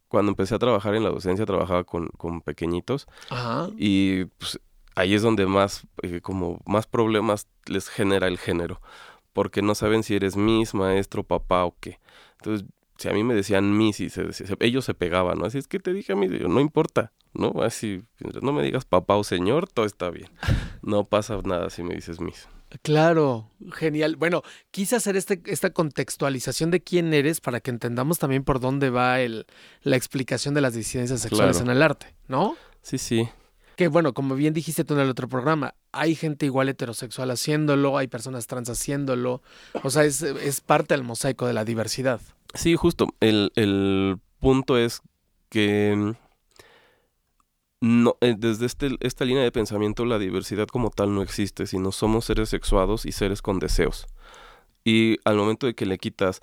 cuando 0.08 0.32
empecé 0.32 0.54
a 0.54 0.58
trabajar 0.58 0.94
en 0.94 1.04
la 1.04 1.10
docencia 1.10 1.44
trabajaba 1.44 1.84
con, 1.84 2.08
con 2.16 2.40
pequeñitos 2.40 3.06
Ajá. 3.28 3.68
y 3.76 4.24
pues 4.24 4.58
ahí 4.94 5.14
es 5.14 5.22
donde 5.22 5.46
más 5.46 5.86
eh, 6.02 6.20
como 6.20 6.60
más 6.66 6.86
problemas 6.86 7.48
les 7.66 7.88
genera 7.88 8.28
el 8.28 8.38
género 8.38 8.80
porque 9.32 9.62
no 9.62 9.74
saben 9.74 10.02
si 10.02 10.14
eres 10.14 10.36
mis 10.36 10.74
maestro 10.74 11.24
papá 11.24 11.64
o 11.64 11.76
qué 11.80 11.98
entonces 12.38 12.66
si 12.98 13.08
a 13.08 13.12
mí 13.12 13.24
me 13.24 13.34
decían 13.34 13.76
mis 13.76 14.00
y 14.00 14.10
se, 14.10 14.28
ellos 14.60 14.84
se 14.84 14.94
pegaban 14.94 15.38
no 15.38 15.46
así 15.46 15.58
es 15.58 15.68
que 15.68 15.80
te 15.80 15.92
dije 15.92 16.12
a 16.12 16.16
mí 16.16 16.28
no 16.28 16.60
importa 16.60 17.12
no 17.32 17.62
así 17.62 18.02
no 18.40 18.52
me 18.52 18.62
digas 18.62 18.84
papá 18.84 19.16
o 19.16 19.24
señor 19.24 19.68
todo 19.68 19.86
está 19.86 20.10
bien 20.10 20.30
no 20.82 21.04
pasa 21.04 21.38
nada 21.44 21.70
si 21.70 21.82
me 21.82 21.94
dices 21.94 22.20
mis 22.20 22.48
Claro, 22.82 23.50
genial. 23.72 24.16
Bueno, 24.16 24.42
quise 24.70 24.96
hacer 24.96 25.16
este, 25.16 25.40
esta 25.46 25.70
contextualización 25.70 26.70
de 26.70 26.82
quién 26.82 27.14
eres 27.14 27.40
para 27.40 27.60
que 27.60 27.70
entendamos 27.70 28.18
también 28.18 28.42
por 28.42 28.58
dónde 28.58 28.90
va 28.90 29.20
el, 29.20 29.46
la 29.82 29.96
explicación 29.96 30.54
de 30.54 30.60
las 30.60 30.74
disidencias 30.74 31.20
sexuales 31.20 31.60
en 31.60 31.70
el 31.70 31.82
arte, 31.82 32.14
¿no? 32.26 32.56
Sí, 32.82 32.98
sí. 32.98 33.28
Que 33.76 33.88
bueno, 33.88 34.14
como 34.14 34.34
bien 34.34 34.54
dijiste 34.54 34.84
tú 34.84 34.94
en 34.94 35.00
el 35.00 35.10
otro 35.10 35.28
programa, 35.28 35.74
hay 35.92 36.14
gente 36.14 36.46
igual 36.46 36.68
heterosexual 36.68 37.30
haciéndolo, 37.30 37.98
hay 37.98 38.06
personas 38.06 38.46
trans 38.46 38.68
haciéndolo, 38.68 39.42
o 39.82 39.90
sea, 39.90 40.04
es, 40.04 40.22
es 40.22 40.60
parte 40.60 40.94
del 40.94 41.02
mosaico 41.02 41.46
de 41.46 41.54
la 41.54 41.64
diversidad. 41.64 42.20
Sí, 42.54 42.76
justo. 42.76 43.08
El, 43.20 43.50
el 43.56 44.18
punto 44.38 44.76
es 44.78 45.00
que 45.48 46.14
no, 47.84 48.16
eh, 48.22 48.34
desde 48.38 48.64
este, 48.64 48.96
esta 49.00 49.26
línea 49.26 49.42
de 49.42 49.52
pensamiento 49.52 50.06
la 50.06 50.18
diversidad 50.18 50.66
como 50.68 50.88
tal 50.88 51.14
no 51.14 51.20
existe, 51.20 51.66
sino 51.66 51.92
somos 51.92 52.24
seres 52.24 52.48
sexuados 52.48 53.04
y 53.04 53.12
seres 53.12 53.42
con 53.42 53.58
deseos. 53.58 54.06
Y 54.84 55.18
al 55.24 55.36
momento 55.36 55.66
de 55.66 55.74
que 55.74 55.84
le 55.84 55.98
quitas 55.98 56.40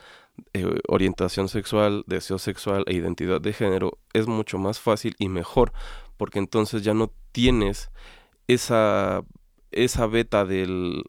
eh, 0.53 0.79
orientación 0.87 1.47
sexual, 1.49 2.03
deseo 2.07 2.37
sexual 2.39 2.83
e 2.87 2.93
identidad 2.93 3.41
de 3.41 3.53
género, 3.53 3.97
es 4.13 4.27
mucho 4.27 4.57
más 4.57 4.79
fácil 4.79 5.15
y 5.19 5.29
mejor, 5.29 5.71
porque 6.17 6.39
entonces 6.39 6.81
ya 6.83 6.93
no 6.93 7.11
tienes 7.31 7.89
esa, 8.47 9.23
esa 9.71 10.07
beta 10.07 10.45
del, 10.45 11.03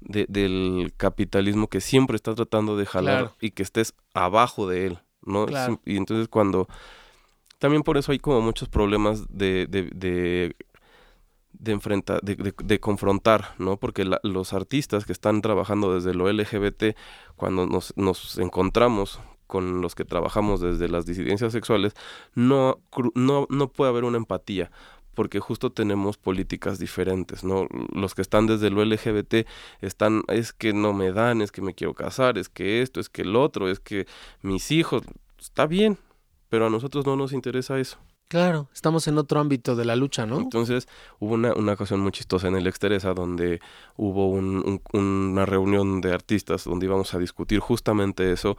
de- 0.00 0.26
del 0.28 0.92
capitalismo 0.96 1.68
que 1.68 1.80
siempre 1.80 2.16
está 2.16 2.34
tratando 2.34 2.76
de 2.76 2.86
jalar 2.86 3.18
Claro. 3.24 3.36
y 3.40 3.50
que 3.52 3.62
estés 3.62 3.94
abajo 4.14 4.68
de 4.68 4.86
él, 4.86 4.98
¿no? 5.22 5.46
Claro. 5.46 5.80
Y 5.84 5.96
entonces 5.96 6.28
cuando... 6.28 6.68
También 7.58 7.82
por 7.82 7.96
eso 7.98 8.12
hay 8.12 8.20
como 8.20 8.40
muchos 8.40 8.68
problemas 8.68 9.26
de, 9.36 9.66
de, 9.66 9.90
de, 9.92 10.54
de 11.52 11.72
enfrentar, 11.72 12.20
de, 12.22 12.54
de- 12.64 12.80
confrontar, 12.80 13.54
¿no? 13.58 13.78
Porque 13.78 14.04
los 14.22 14.52
artistas 14.52 15.04
que 15.04 15.12
están 15.12 15.40
trabajando 15.42 15.94
desde 15.94 16.14
lo 16.14 16.28
LGBT, 16.30 16.96
cuando 17.36 17.66
nos, 17.66 17.92
nos 17.96 18.38
encontramos 18.38 19.20
con 19.46 19.80
los 19.80 19.94
que 19.94 20.04
trabajamos 20.04 20.60
desde 20.60 20.88
las 20.88 21.06
disidencias 21.06 21.52
sexuales, 21.52 21.94
no, 22.34 22.80
no, 23.14 23.46
no 23.50 23.68
puede 23.72 23.90
haber 23.90 24.04
una 24.04 24.18
empatía, 24.18 24.70
porque 25.14 25.40
justo 25.40 25.72
tenemos 25.72 26.16
políticas 26.18 26.78
diferentes, 26.78 27.42
¿no? 27.44 27.66
Los 27.92 28.14
que 28.14 28.22
están 28.22 28.46
desde 28.46 28.70
lo 28.70 28.82
LGBT 28.84 29.46
están, 29.80 30.22
es 30.28 30.52
que 30.52 30.72
no 30.72 30.92
me 30.92 31.12
dan, 31.12 31.40
es 31.40 31.50
que 31.50 31.62
me 31.62 31.74
quiero 31.74 31.94
casar, 31.94 32.38
es 32.38 32.48
que 32.48 32.82
esto, 32.82 33.00
es 33.00 33.08
que 33.08 33.22
el 33.22 33.34
otro, 33.36 33.68
es 33.68 33.80
que 33.80 34.06
mis 34.42 34.70
hijos, 34.70 35.02
está 35.38 35.66
bien, 35.66 35.98
pero 36.48 36.66
a 36.66 36.70
nosotros 36.70 37.04
no 37.06 37.16
nos 37.16 37.32
interesa 37.32 37.78
eso. 37.80 37.98
Claro, 38.28 38.68
estamos 38.74 39.08
en 39.08 39.16
otro 39.16 39.40
ámbito 39.40 39.74
de 39.74 39.86
la 39.86 39.96
lucha, 39.96 40.26
¿no? 40.26 40.38
Entonces 40.38 40.86
hubo 41.18 41.32
una, 41.34 41.54
una 41.54 41.72
ocasión 41.72 42.00
muy 42.00 42.12
chistosa 42.12 42.48
en 42.48 42.56
el 42.56 42.66
Exteresa 42.66 43.14
donde 43.14 43.60
hubo 43.96 44.28
un- 44.28 44.80
un- 44.92 45.00
una 45.00 45.46
reunión 45.46 46.02
de 46.02 46.12
artistas 46.12 46.64
donde 46.64 46.84
íbamos 46.86 47.14
a 47.14 47.18
discutir 47.18 47.60
justamente 47.60 48.30
eso 48.30 48.58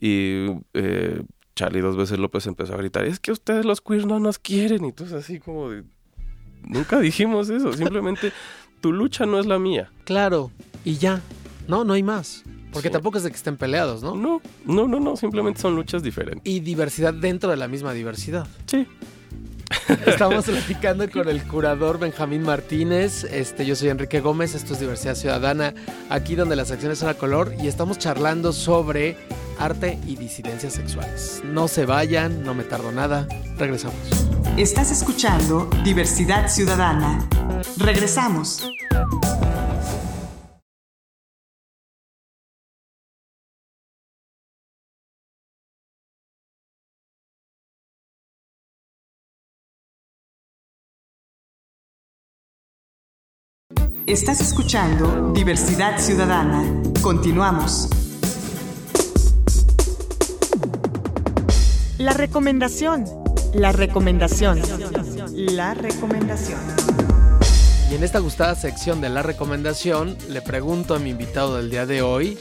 y 0.00 0.46
eh, 0.74 1.22
Charlie 1.56 1.80
dos 1.80 1.96
veces 1.96 2.20
López 2.20 2.46
empezó 2.46 2.74
a 2.74 2.76
gritar, 2.76 3.04
es 3.06 3.18
que 3.18 3.32
ustedes 3.32 3.64
los 3.64 3.80
queers 3.80 4.06
no 4.06 4.20
nos 4.20 4.38
quieren 4.38 4.84
y 4.84 4.88
entonces 4.90 5.16
así 5.16 5.40
como 5.40 5.70
de, 5.70 5.82
nunca 6.62 7.00
dijimos 7.00 7.50
eso, 7.50 7.72
simplemente 7.72 8.30
tu 8.80 8.92
lucha 8.92 9.26
no 9.26 9.40
es 9.40 9.46
la 9.46 9.58
mía. 9.58 9.90
Claro, 10.04 10.52
y 10.84 10.98
ya. 10.98 11.20
No, 11.66 11.82
no 11.84 11.94
hay 11.94 12.04
más. 12.04 12.44
Porque 12.72 12.88
Sí. 12.88 12.92
tampoco 12.92 13.18
es 13.18 13.24
de 13.24 13.30
que 13.30 13.36
estén 13.36 13.56
peleados, 13.56 14.02
¿no? 14.02 14.14
No, 14.14 14.40
no, 14.66 14.86
no, 14.88 15.00
no, 15.00 15.16
simplemente 15.16 15.60
son 15.60 15.74
luchas 15.74 16.02
diferentes. 16.02 16.42
Y 16.44 16.60
diversidad 16.60 17.14
dentro 17.14 17.50
de 17.50 17.56
la 17.56 17.68
misma 17.68 17.92
diversidad. 17.92 18.46
Sí. 18.66 18.86
Estamos 20.06 20.46
platicando 20.46 21.10
con 21.10 21.28
el 21.28 21.42
curador 21.44 21.98
Benjamín 21.98 22.42
Martínez. 22.42 23.24
Este, 23.24 23.66
yo 23.66 23.76
soy 23.76 23.88
Enrique 23.90 24.20
Gómez, 24.20 24.54
esto 24.54 24.72
es 24.72 24.80
Diversidad 24.80 25.14
Ciudadana, 25.14 25.74
aquí 26.08 26.34
donde 26.36 26.56
las 26.56 26.70
acciones 26.70 26.98
son 26.98 27.10
a 27.10 27.14
color 27.14 27.52
y 27.62 27.68
estamos 27.68 27.98
charlando 27.98 28.52
sobre 28.54 29.16
arte 29.58 29.98
y 30.06 30.16
disidencias 30.16 30.72
sexuales. 30.72 31.42
No 31.44 31.68
se 31.68 31.84
vayan, 31.84 32.42
no 32.44 32.54
me 32.54 32.64
tardo 32.64 32.92
nada. 32.92 33.28
Regresamos. 33.58 33.96
Estás 34.56 34.90
escuchando 34.90 35.68
Diversidad 35.84 36.48
Ciudadana. 36.48 37.28
Regresamos. 37.76 38.66
Estás 54.08 54.40
escuchando 54.40 55.34
Diversidad 55.34 56.00
Ciudadana. 56.00 56.64
Continuamos. 57.02 57.90
La 61.98 62.14
recomendación. 62.14 63.04
La 63.52 63.70
recomendación. 63.70 64.62
La 65.36 65.74
recomendación. 65.74 66.58
Y 67.90 67.96
en 67.96 68.02
esta 68.02 68.20
gustada 68.20 68.54
sección 68.54 69.02
de 69.02 69.10
la 69.10 69.22
recomendación, 69.22 70.16
le 70.30 70.40
pregunto 70.40 70.94
a 70.94 70.98
mi 70.98 71.10
invitado 71.10 71.58
del 71.58 71.68
día 71.68 71.84
de 71.84 72.00
hoy, 72.00 72.38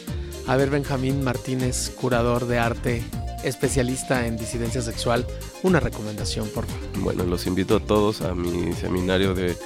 a 0.48 0.56
ver 0.56 0.70
Benjamín 0.70 1.22
Martínez, 1.22 1.90
curador 1.90 2.48
de 2.48 2.60
arte, 2.60 3.04
especialista 3.44 4.26
en 4.26 4.38
disidencia 4.38 4.82
sexual, 4.82 5.28
una 5.64 5.82
recomendación, 5.82 6.48
por 6.48 6.66
favor. 6.66 6.88
Bueno, 7.00 7.26
los 7.26 7.46
invito 7.46 7.76
a 7.76 7.80
todos 7.82 8.22
a 8.22 8.34
mi 8.34 8.72
seminario 8.72 9.34
de 9.34 9.58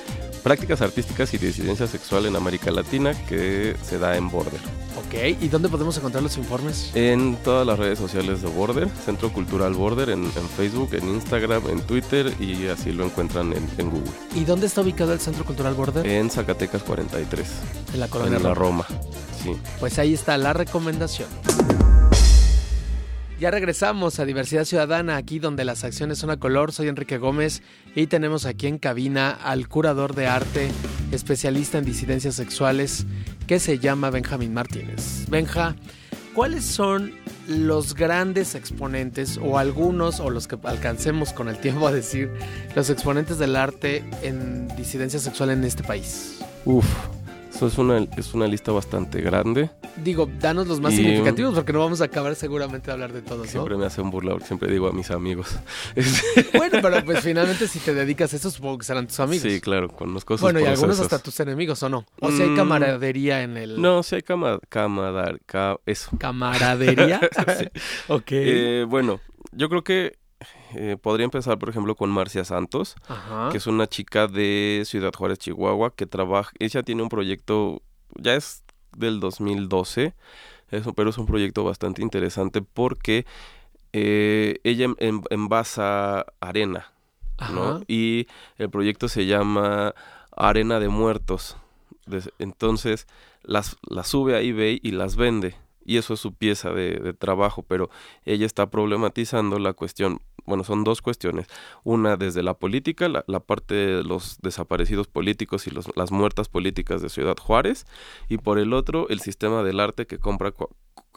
prácticas 0.44 0.82
artísticas 0.82 1.34
y 1.34 1.38
disidencia 1.38 1.88
sexual 1.88 2.26
en 2.26 2.36
América 2.36 2.72
Latina 2.72 3.14
que 3.28 3.76
se 3.84 4.00
da 4.00 4.18
en 4.18 4.30
Border. 4.30 4.60
Ok, 4.98 5.42
¿y 5.42 5.48
dónde 5.48 5.70
podemos 5.70 5.98
encontrar 5.98 6.24
los 6.24 6.38
informes? 6.38 6.92
En 6.96 7.38
todas 7.38 7.66
las 7.66 7.80
redes 7.80 7.98
sociales 7.98 8.42
de 8.42 8.50
Border, 8.50 8.90
Centro 9.06 9.32
Cultural 9.32 9.74
Border, 9.74 10.10
en, 10.10 10.24
en 10.24 10.50
Facebook, 10.58 10.94
en 10.94 11.08
Instagram, 11.10 11.70
en 11.70 11.82
Twitter 11.82 12.34
y 12.40 12.68
así 12.68 12.92
lo 12.92 13.06
encuentran 13.06 13.54
en, 13.54 13.68
en 13.78 13.90
Google. 13.90 14.12
¿Y 14.36 14.44
dónde 14.44 14.68
está 14.68 14.82
ubicado 14.82 15.14
el 15.14 15.20
Centro 15.20 15.46
Cultural 15.46 15.74
Border? 15.74 16.06
En 16.06 16.30
Zacatecas 16.30 16.84
43, 16.84 17.48
en 17.94 18.00
la 18.00 18.08
colonia 18.08 18.38
en 18.38 18.44
la 18.44 18.54
Roma. 18.54 18.86
Roma. 18.90 19.02
Sí. 19.44 19.56
Pues 19.80 19.98
ahí 19.98 20.14
está 20.14 20.38
la 20.38 20.54
recomendación. 20.54 21.28
Ya 23.42 23.50
regresamos 23.50 24.20
a 24.20 24.26
Diversidad 24.26 24.66
Ciudadana, 24.66 25.16
aquí 25.16 25.40
donde 25.40 25.66
las 25.66 25.84
acciones 25.84 26.20
son 26.20 26.30
a 26.30 26.38
color. 26.38 26.72
Soy 26.72 26.90
Enrique 26.90 27.18
Gómez 27.18 27.64
y 27.96 28.06
tenemos 28.06 28.46
aquí 28.46 28.68
en 28.68 28.78
cabina 28.78 29.32
al 29.32 29.68
curador 29.68 30.14
de 30.14 30.28
arte, 30.28 30.70
especialista 31.12 31.80
en 31.80 31.86
disidencias 31.86 32.36
sexuales, 32.36 33.08
que 33.48 33.58
se 33.58 33.80
llama 33.80 34.12
Benjamín 34.12 34.54
Martínez. 34.54 35.28
Benja, 35.28 35.76
¿cuáles 36.36 36.66
son 36.66 37.14
los 37.48 37.96
grandes 37.96 38.54
exponentes 38.54 39.40
o 39.42 39.58
algunos 39.58 40.20
o 40.20 40.30
los 40.30 40.48
que 40.48 40.60
alcancemos 40.64 41.34
con 41.34 41.50
el 41.50 41.58
tiempo 41.58 41.88
a 41.88 41.92
decir 41.92 42.30
los 42.76 42.92
exponentes 42.92 43.40
del 43.40 43.56
arte 43.56 44.04
en 44.22 44.68
disidencia 44.78 45.20
sexual 45.20 45.50
en 45.50 45.64
este 45.64 45.82
país? 45.82 46.42
Uf, 46.64 46.86
eso 47.62 47.68
es 47.68 47.78
una, 47.78 48.08
es 48.18 48.34
una 48.34 48.48
lista 48.48 48.72
bastante 48.72 49.22
grande. 49.22 49.70
Digo, 50.04 50.28
danos 50.40 50.68
los 50.68 50.80
más 50.80 50.94
Y- 50.94 50.98
significativos 50.98 51.54
porque 51.54 51.74
no 51.74 51.80
vamos 51.80 52.02
a 52.02 52.06
acabar 52.06 52.36
seguramente 52.36 52.88
de 52.88 52.94
hablar 52.94 53.14
de 53.14 53.22
todos, 53.22 53.46
¿no? 53.46 53.52
Siempre 53.52 53.78
me 53.78 53.86
hacen 53.86 54.10
burla 54.10 54.32
porque 54.32 54.48
siempre 54.48 54.72
digo 54.72 54.88
a 54.88 54.92
mis 54.94 55.12
amigos. 55.12 55.48
Bueno, 56.54 56.80
pero 56.82 57.04
pues 57.06 57.22
finalmente 57.22 57.68
si 57.68 57.80
te 57.80 57.94
dedicas 57.94 58.34
a 58.34 58.38
eso 58.38 58.50
supongo 58.52 58.78
que 58.80 58.86
serán 58.86 59.08
tus 59.08 59.20
amigos. 59.20 59.44
Sí, 59.52 59.62
claro, 59.62 59.90
conozco 59.90 60.36
sus 60.36 60.42
bueno, 60.42 60.60
y 60.60 60.66
algunos 60.66 61.00
hasta 61.00 61.20
tus 61.20 61.40
enemigos, 61.40 61.82
¿o 61.84 61.90
no? 61.90 62.06
O 62.20 62.32
si 62.32 62.42
hay 62.42 62.50
Mm. 62.50 62.56
camaradería 62.56 63.44
en 63.44 63.58
el... 63.58 63.82
No, 63.82 64.04
sí 64.04 64.16
hay 64.16 64.22
cama, 64.22 64.60
camadar, 64.70 65.40
ca- 65.46 65.78
eso. 65.86 66.12
¿Camaradería? 66.18 67.20
Sí. 67.60 67.66
ok. 68.08 68.28
Eh, 68.32 68.86
bueno, 68.88 69.20
yo 69.52 69.70
creo 69.70 69.84
que 69.84 70.18
eh, 70.76 70.98
podría 71.02 71.26
empezar, 71.26 71.58
por 71.60 71.70
ejemplo, 71.70 71.96
con 71.96 72.10
Marcia 72.10 72.44
Santos, 72.46 72.96
Ajá. 73.08 73.50
que 73.52 73.58
es 73.58 73.68
una 73.68 73.88
chica 73.88 74.28
de 74.28 74.84
Ciudad 74.86 75.12
Juárez, 75.16 75.40
Chihuahua, 75.40 75.94
que 75.96 76.06
trabaja, 76.06 76.52
ella 76.60 76.84
tiene 76.84 77.04
un 77.04 77.10
proyecto, 77.10 77.82
ya 78.16 78.36
es 78.36 78.64
del 78.96 79.20
2012, 79.20 80.14
eso, 80.70 80.94
pero 80.94 81.10
es 81.10 81.18
un 81.18 81.26
proyecto 81.26 81.64
bastante 81.64 82.02
interesante 82.02 82.62
porque 82.62 83.26
eh, 83.94 84.60
ella 84.64 84.86
en- 84.86 84.96
en- 85.00 85.24
envasa 85.30 86.26
arena. 86.40 86.92
Y 87.88 88.28
el 88.58 88.70
proyecto 88.70 89.08
se 89.10 89.26
llama 89.26 89.96
Arena 90.36 90.80
de 90.80 90.90
Muertos. 90.90 91.58
Entonces 92.40 93.08
las, 93.44 93.78
las 93.90 94.08
sube 94.08 94.36
a 94.36 94.42
eBay 94.42 94.80
y 94.84 94.92
las 94.92 95.16
vende. 95.16 95.56
Y 95.86 95.98
eso 95.98 96.14
es 96.14 96.20
su 96.20 96.34
pieza 96.34 96.72
de, 96.72 97.00
de 97.00 97.14
trabajo, 97.14 97.64
pero 97.64 97.90
ella 98.26 98.46
está 98.46 98.70
problematizando 98.70 99.60
la 99.60 99.74
cuestión, 99.74 100.22
bueno, 100.46 100.64
son 100.64 100.84
dos 100.84 101.02
cuestiones. 101.02 101.48
Una 101.84 102.18
desde 102.18 102.44
la 102.44 102.54
política, 102.54 103.08
la, 103.10 103.40
parte 103.40 103.74
de 103.74 104.04
los 104.04 104.38
desaparecidos 104.42 105.08
políticos 105.08 105.68
y 105.68 105.72
los, 105.72 105.90
las 105.96 106.12
muertas 106.12 106.50
políticas 106.50 107.02
de 107.02 107.10
Ciudad 107.10 107.38
Juárez, 107.38 107.86
y 108.30 108.38
por 108.38 108.60
el 108.60 108.74
otro, 108.74 109.10
el 109.10 109.20
sistema 109.20 109.64
del 109.64 109.80
arte 109.80 110.08
que 110.08 110.20
compra 110.20 110.54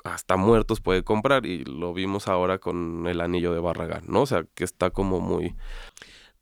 hasta 0.05 0.37
muertos 0.37 0.81
puede 0.81 1.03
comprar, 1.03 1.47
y 1.47 1.65
lo 1.65 1.95
vimos 1.95 2.29
ahora 2.29 2.59
con 2.59 3.07
el 3.07 3.21
anillo 3.21 3.53
de 3.53 3.61
Barragán, 3.61 4.05
¿no? 4.07 4.23
O 4.23 4.27
sea, 4.27 4.45
que 4.55 4.65
está 4.65 4.91
como 4.91 5.21
muy... 5.21 5.55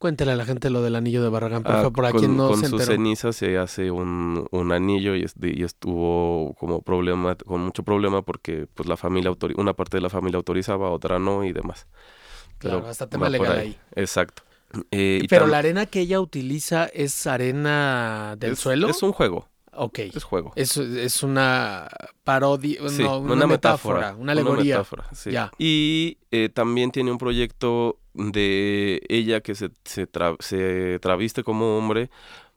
Cuéntale 0.02 0.32
a 0.32 0.36
la 0.36 0.44
gente 0.44 0.68
lo 0.68 0.82
del 0.82 0.96
anillo 0.96 1.22
de 1.22 1.28
Barragán, 1.28 1.62
por 1.62 1.74
Ah, 1.74 1.82
favor, 1.82 1.92
para 1.94 2.10
con, 2.10 2.20
quien 2.20 2.36
no 2.36 2.48
con 2.48 2.56
se 2.56 2.66
sus 2.66 2.80
enteró. 2.80 2.92
cenizas 2.94 3.36
se 3.36 3.56
hace 3.56 3.90
un, 3.90 4.46
un 4.50 4.72
anillo 4.72 5.14
y, 5.14 5.22
es- 5.22 5.34
y 5.40 5.62
estuvo 5.62 6.54
como 6.58 6.82
problema, 6.82 7.36
con 7.36 7.60
mucho 7.60 7.84
problema 7.84 8.22
porque 8.22 8.66
pues 8.74 8.88
la 8.88 8.96
familia 8.96 9.32
una 9.56 9.74
parte 9.74 9.96
de 9.98 10.00
la 10.02 10.10
familia 10.10 10.38
autorizaba, 10.38 10.90
otra 10.90 11.18
no 11.20 11.44
y 11.44 11.52
demás. 11.52 11.86
Claro, 12.58 12.86
hasta 12.86 13.08
tema 13.08 13.28
legal 13.28 13.58
ahí. 13.58 13.76
Exacto. 13.94 14.42
Eh, 14.90 15.26
Pero 15.28 15.46
la 15.46 15.58
arena 15.58 15.86
que 15.86 16.00
ella 16.00 16.20
utiliza 16.20 16.86
es 16.86 17.26
arena 17.26 18.36
del 18.38 18.52
es, 18.52 18.58
suelo. 18.58 18.88
Es 18.88 19.02
un 19.02 19.12
juego, 19.12 19.48
Ok. 19.74 19.98
es 20.00 20.22
juego. 20.24 20.52
Es, 20.56 20.76
es 20.76 21.22
una 21.22 21.88
parodia, 22.24 22.88
Sí, 22.88 23.02
no, 23.02 23.18
una, 23.18 23.46
metáfora, 23.46 24.14
una 24.18 24.32
alegoría. 24.32 24.76
metáfora, 24.76 25.06
sí. 25.14 25.30
Ya. 25.30 25.50
Y 25.58 26.18
eh, 26.30 26.48
también 26.48 26.90
tiene 26.90 27.10
un 27.10 27.18
proyecto 27.18 27.98
de 28.14 29.00
ella 29.08 29.40
que 29.40 29.54
se, 29.54 29.70
se, 29.84 30.06
tra- 30.10 30.36
se 30.40 30.98
traviste 31.00 31.42
como 31.42 31.78
hombre 31.78 32.10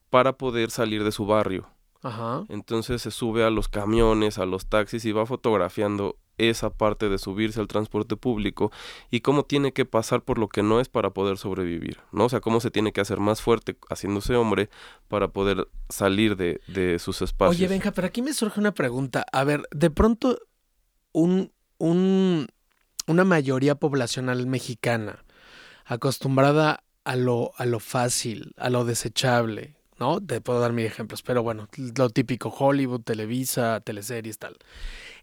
para 0.10 0.34
poder 0.38 0.72
salir 0.72 1.04
de 1.04 1.12
su 1.12 1.26
barrio. 1.26 1.70
Ajá. 2.02 2.44
Entonces 2.50 3.02
se 3.02 3.12
sube 3.12 3.44
a 3.44 3.50
los 3.50 3.68
camiones, 3.70 4.38
a 4.38 4.46
los 4.46 4.68
taxis 4.68 5.06
y 5.06 5.12
va 5.12 5.26
fotografiando 5.26 6.18
esa 6.38 6.70
parte 6.70 7.10
de 7.10 7.18
subirse 7.18 7.60
al 7.60 7.68
transporte 7.68 8.16
público 8.16 8.72
y 9.12 9.22
cómo 9.22 9.44
tiene 9.44 9.72
que 9.72 9.86
pasar 9.86 10.22
por 10.22 10.38
lo 10.38 10.48
que 10.48 10.64
no 10.64 10.80
es 10.80 10.90
para 10.90 11.12
poder 11.12 11.38
sobrevivir, 11.38 12.00
¿no? 12.12 12.26
O 12.26 12.30
sea, 12.30 12.42
cómo 12.42 12.60
se 12.60 12.72
tiene 12.72 12.92
que 12.92 13.02
hacer 13.02 13.20
más 13.20 13.42
fuerte 13.42 13.78
haciéndose 13.90 14.36
hombre 14.36 14.70
para 15.08 15.30
poder 15.30 15.68
salir 15.90 16.36
de, 16.36 16.62
de 16.68 17.00
sus 17.00 17.22
espacios. 17.22 17.58
Oye, 17.58 17.68
Benja, 17.68 17.92
pero 17.92 18.08
aquí 18.08 18.22
me 18.22 18.34
surge 18.34 18.60
una 18.60 18.74
pregunta. 18.74 19.26
A 19.32 19.44
ver, 19.44 19.68
de 19.72 19.90
pronto, 19.90 20.40
un, 21.12 21.52
un, 21.78 22.48
una 23.08 23.24
mayoría 23.24 23.76
poblacional 23.76 24.46
mexicana 24.48 25.24
acostumbrada 25.86 26.84
a 27.04 27.16
lo, 27.16 27.52
a 27.58 27.66
lo 27.66 27.80
fácil, 27.80 28.54
a 28.58 28.70
lo 28.70 28.84
desechable, 28.84 29.76
¿no? 30.00 30.20
Te 30.20 30.42
puedo 30.42 30.60
dar 30.60 30.74
mis 30.74 30.86
ejemplos, 30.86 31.22
pero 31.22 31.44
bueno, 31.44 31.70
lo 31.96 32.10
típico, 32.10 32.50
Hollywood, 32.50 33.02
Televisa, 33.02 33.80
teleseries, 33.82 34.40
tal. 34.40 34.58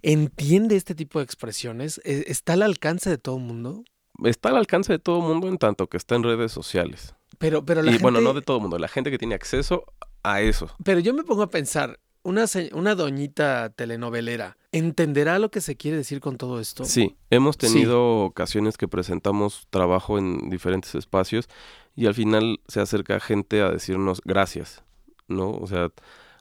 ¿Entiende 0.02 0.76
este 0.76 0.94
tipo 0.94 1.18
de 1.18 1.24
expresiones? 1.24 2.00
¿E-, 2.04 2.24
¿Está 2.26 2.54
al 2.54 2.62
alcance 2.62 3.08
de 3.08 3.18
todo 3.18 3.36
el 3.36 3.44
mundo? 3.44 3.84
Está 4.24 4.50
al 4.50 4.56
alcance 4.56 4.92
de 4.92 4.98
todo 4.98 5.18
el 5.18 5.28
mundo 5.28 5.48
en 5.48 5.58
tanto 5.58 5.88
que 5.88 5.96
está 5.96 6.16
en 6.16 6.24
redes 6.24 6.52
sociales. 6.52 7.14
Pero, 7.38 7.64
pero 7.64 7.82
la 7.82 7.90
y 7.90 7.94
gente... 7.94 8.02
bueno, 8.02 8.20
no 8.20 8.34
de 8.34 8.42
todo 8.42 8.58
el 8.58 8.62
mundo, 8.62 8.78
la 8.78 8.88
gente 8.88 9.10
que 9.10 9.18
tiene 9.18 9.34
acceso 9.34 9.84
a 10.22 10.40
eso. 10.40 10.68
Pero 10.84 11.00
yo 11.00 11.14
me 11.14 11.24
pongo 11.24 11.42
a 11.42 11.50
pensar, 11.50 11.98
una, 12.22 12.44
una 12.72 12.94
doñita 12.94 13.70
telenovelera, 13.70 14.56
¿entenderá 14.70 15.38
lo 15.38 15.50
que 15.50 15.60
se 15.60 15.76
quiere 15.76 15.96
decir 15.96 16.20
con 16.20 16.36
todo 16.36 16.60
esto? 16.60 16.84
Sí, 16.84 17.16
hemos 17.30 17.56
tenido 17.56 18.24
sí. 18.24 18.28
ocasiones 18.28 18.76
que 18.76 18.88
presentamos 18.88 19.66
trabajo 19.70 20.18
en 20.18 20.50
diferentes 20.50 20.94
espacios 20.94 21.48
y 21.96 22.06
al 22.06 22.14
final 22.14 22.60
se 22.68 22.80
acerca 22.80 23.18
gente 23.20 23.60
a 23.60 23.70
decirnos 23.70 24.20
gracias, 24.24 24.84
¿no? 25.26 25.50
O 25.50 25.66
sea, 25.66 25.90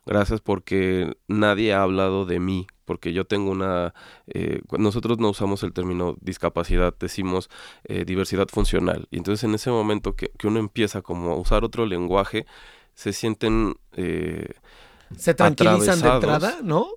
gracias 0.06 0.42
porque 0.42 1.18
nadie 1.28 1.74
ha 1.74 1.82
hablado 1.82 2.26
de 2.26 2.40
mí, 2.40 2.68
porque 2.86 3.14
yo 3.14 3.26
tengo 3.26 3.52
una... 3.52 3.94
Eh, 4.28 4.62
nosotros 4.78 5.20
no 5.20 5.30
usamos 5.30 5.64
el 5.64 5.74
término 5.74 6.18
discapacidad, 6.22 6.94
decimos 7.00 7.50
eh, 7.84 8.06
diversidad 8.06 8.48
funcional. 8.50 9.08
Y 9.12 9.18
entonces 9.18 9.44
en 9.44 9.56
ese 9.56 9.70
momento 9.70 10.16
que, 10.16 10.32
que, 10.38 10.48
uno 10.48 10.60
empieza 10.60 11.02
como 11.02 11.32
a 11.32 11.36
usar 11.36 11.64
otro 11.64 11.86
lenguaje, 11.86 12.46
se 12.94 13.14
sienten... 13.14 13.76
Eh, 13.94 14.54
se 15.18 15.34
tranquilizan 15.34 16.02
de 16.02 16.08
entrada, 16.10 16.60
¿no? 16.64 16.88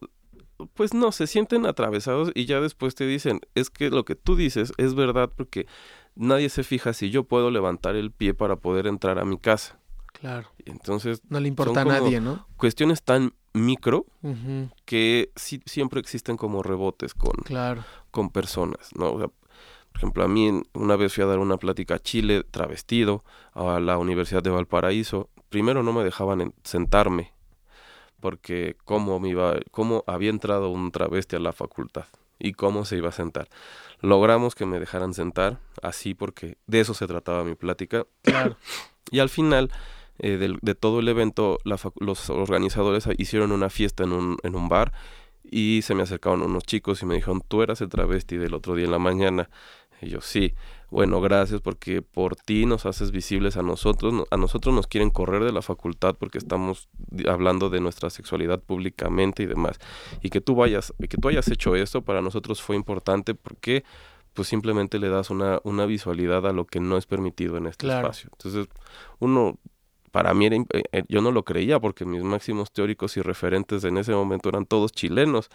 Pues 0.74 0.94
no, 0.94 1.10
se 1.12 1.26
sienten 1.26 1.66
atravesados 1.66 2.30
y 2.34 2.46
ya 2.46 2.60
después 2.60 2.94
te 2.94 3.06
dicen, 3.06 3.40
es 3.54 3.70
que 3.70 3.90
lo 3.90 4.04
que 4.04 4.14
tú 4.14 4.36
dices 4.36 4.72
es 4.76 4.94
verdad 4.94 5.30
porque 5.34 5.66
nadie 6.14 6.48
se 6.48 6.62
fija 6.62 6.92
si 6.92 7.10
yo 7.10 7.24
puedo 7.24 7.50
levantar 7.50 7.96
el 7.96 8.12
pie 8.12 8.34
para 8.34 8.56
poder 8.56 8.86
entrar 8.86 9.18
a 9.18 9.24
mi 9.24 9.38
casa. 9.38 9.80
Claro. 10.12 10.48
Entonces. 10.64 11.22
No 11.28 11.40
le 11.40 11.48
importa 11.48 11.82
a 11.82 11.84
nadie, 11.84 12.20
¿no? 12.20 12.46
Cuestiones 12.56 13.02
tan 13.02 13.34
micro 13.54 14.04
uh 14.22 14.28
-huh. 14.28 14.70
que 14.84 15.30
sí, 15.36 15.62
siempre 15.64 16.00
existen 16.00 16.36
como 16.36 16.62
rebotes 16.62 17.14
con, 17.14 17.32
claro. 17.44 17.84
con 18.10 18.30
personas, 18.30 18.90
¿no? 18.94 19.12
O 19.12 19.18
sea, 19.18 19.28
por 19.28 19.98
ejemplo, 19.98 20.24
a 20.24 20.28
mí 20.28 20.62
una 20.74 20.96
vez 20.96 21.14
fui 21.14 21.22
a 21.22 21.26
dar 21.26 21.38
una 21.38 21.56
plática 21.56 21.94
a 21.94 21.98
Chile 22.00 22.42
travestido 22.50 23.24
a 23.52 23.78
la 23.78 23.96
Universidad 23.96 24.42
de 24.42 24.50
Valparaíso. 24.50 25.30
Primero 25.50 25.84
no 25.84 25.92
me 25.92 26.02
dejaban 26.02 26.52
sentarme 26.64 27.32
porque 28.18 28.76
cómo 28.84 29.20
me 29.20 29.28
iba, 29.28 29.54
cómo 29.70 30.02
había 30.08 30.30
entrado 30.30 30.70
un 30.70 30.90
travesti 30.90 31.36
a 31.36 31.38
la 31.38 31.52
facultad 31.52 32.06
y 32.40 32.54
cómo 32.54 32.84
se 32.84 32.96
iba 32.96 33.10
a 33.10 33.12
sentar. 33.12 33.48
Logramos 34.00 34.54
que 34.54 34.66
me 34.66 34.80
dejaran 34.80 35.14
sentar 35.14 35.60
así 35.80 36.14
porque 36.14 36.56
de 36.66 36.80
eso 36.80 36.92
se 36.94 37.06
trataba 37.06 37.44
mi 37.44 37.54
plática. 37.54 38.04
Claro. 38.22 38.56
y 39.10 39.20
al 39.20 39.28
final 39.28 39.70
eh, 40.18 40.36
de, 40.36 40.56
de, 40.60 40.74
todo 40.74 41.00
el 41.00 41.08
evento, 41.08 41.58
la 41.64 41.78
los 41.98 42.30
organizadores 42.30 43.08
hicieron 43.18 43.52
una 43.52 43.70
fiesta 43.70 44.04
en 44.04 44.12
un, 44.12 44.36
en 44.42 44.54
un 44.54 44.68
bar 44.68 44.92
y 45.50 45.82
se 45.82 45.94
me 45.94 46.02
acercaron 46.02 46.42
unos 46.42 46.64
chicos 46.64 47.02
y 47.02 47.06
me 47.06 47.14
dijeron, 47.14 47.42
tú 47.46 47.62
eras 47.62 47.80
el 47.80 47.88
travesti 47.88 48.36
del 48.36 48.54
otro 48.54 48.74
día 48.74 48.86
en 48.86 48.92
la 48.92 48.98
mañana. 48.98 49.50
Y 50.00 50.08
yo, 50.08 50.20
sí, 50.20 50.54
bueno, 50.90 51.20
gracias 51.20 51.60
porque 51.60 52.02
por 52.02 52.36
ti 52.36 52.66
nos 52.66 52.86
haces 52.86 53.10
visibles 53.10 53.56
a 53.56 53.62
nosotros. 53.62 54.24
A 54.30 54.36
nosotros 54.36 54.74
nos 54.74 54.86
quieren 54.86 55.10
correr 55.10 55.44
de 55.44 55.52
la 55.52 55.62
facultad 55.62 56.14
porque 56.18 56.38
estamos 56.38 56.88
hablando 57.28 57.70
de 57.70 57.80
nuestra 57.80 58.10
sexualidad 58.10 58.60
públicamente 58.60 59.42
y 59.42 59.46
demás. 59.46 59.78
Y 60.22 60.30
que 60.30 60.40
tú 60.40 60.54
vayas, 60.54 60.92
que 60.98 61.16
tú 61.16 61.28
hayas 61.28 61.48
hecho 61.48 61.76
esto 61.76 62.02
para 62.02 62.22
nosotros 62.22 62.62
fue 62.62 62.76
importante 62.76 63.34
porque 63.34 63.84
pues 64.34 64.48
simplemente 64.48 64.98
le 64.98 65.08
das 65.08 65.30
una, 65.30 65.60
una 65.62 65.86
visualidad 65.86 66.46
a 66.46 66.52
lo 66.52 66.66
que 66.66 66.80
no 66.80 66.96
es 66.96 67.06
permitido 67.06 67.56
en 67.56 67.66
este 67.66 67.86
claro. 67.86 68.08
espacio. 68.08 68.30
Entonces, 68.32 68.68
uno, 69.20 69.58
para 70.14 70.32
mí, 70.32 70.46
era, 70.46 70.56
eh, 70.92 71.02
yo 71.08 71.20
no 71.20 71.32
lo 71.32 71.44
creía 71.44 71.80
porque 71.80 72.04
mis 72.04 72.22
máximos 72.22 72.70
teóricos 72.70 73.16
y 73.16 73.20
referentes 73.20 73.82
en 73.82 73.98
ese 73.98 74.12
momento 74.12 74.48
eran 74.48 74.64
todos 74.64 74.92
chilenos. 74.92 75.50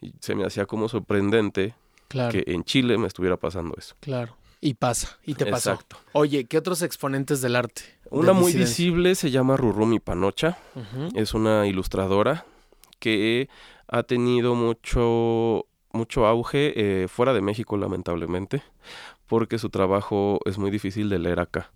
Y 0.00 0.14
se 0.20 0.36
me 0.36 0.44
hacía 0.44 0.66
como 0.66 0.88
sorprendente 0.88 1.74
claro. 2.06 2.30
que 2.30 2.44
en 2.46 2.62
Chile 2.62 2.96
me 2.96 3.08
estuviera 3.08 3.36
pasando 3.36 3.74
eso. 3.76 3.96
Claro. 3.98 4.36
Y 4.60 4.74
pasa, 4.74 5.18
y 5.24 5.34
te 5.34 5.46
pasó. 5.46 5.72
Exacto. 5.72 5.96
Oye, 6.12 6.44
¿qué 6.44 6.58
otros 6.58 6.82
exponentes 6.82 7.40
del 7.40 7.56
arte? 7.56 7.82
Una 8.08 8.32
muy 8.32 8.52
visible 8.52 9.16
se 9.16 9.32
llama 9.32 9.56
Rurumi 9.56 9.98
Panocha. 9.98 10.58
Uh 10.76 10.80
-huh. 10.80 11.10
Es 11.16 11.34
una 11.34 11.66
ilustradora 11.66 12.46
que 13.00 13.48
ha 13.88 14.04
tenido 14.04 14.54
mucho, 14.54 15.66
mucho 15.92 16.24
auge 16.26 16.72
eh, 16.76 17.08
fuera 17.08 17.32
de 17.32 17.40
México, 17.40 17.76
lamentablemente, 17.76 18.62
porque 19.26 19.58
su 19.58 19.70
trabajo 19.70 20.38
es 20.44 20.56
muy 20.56 20.70
difícil 20.70 21.08
de 21.08 21.18
leer 21.18 21.40
acá. 21.40 21.72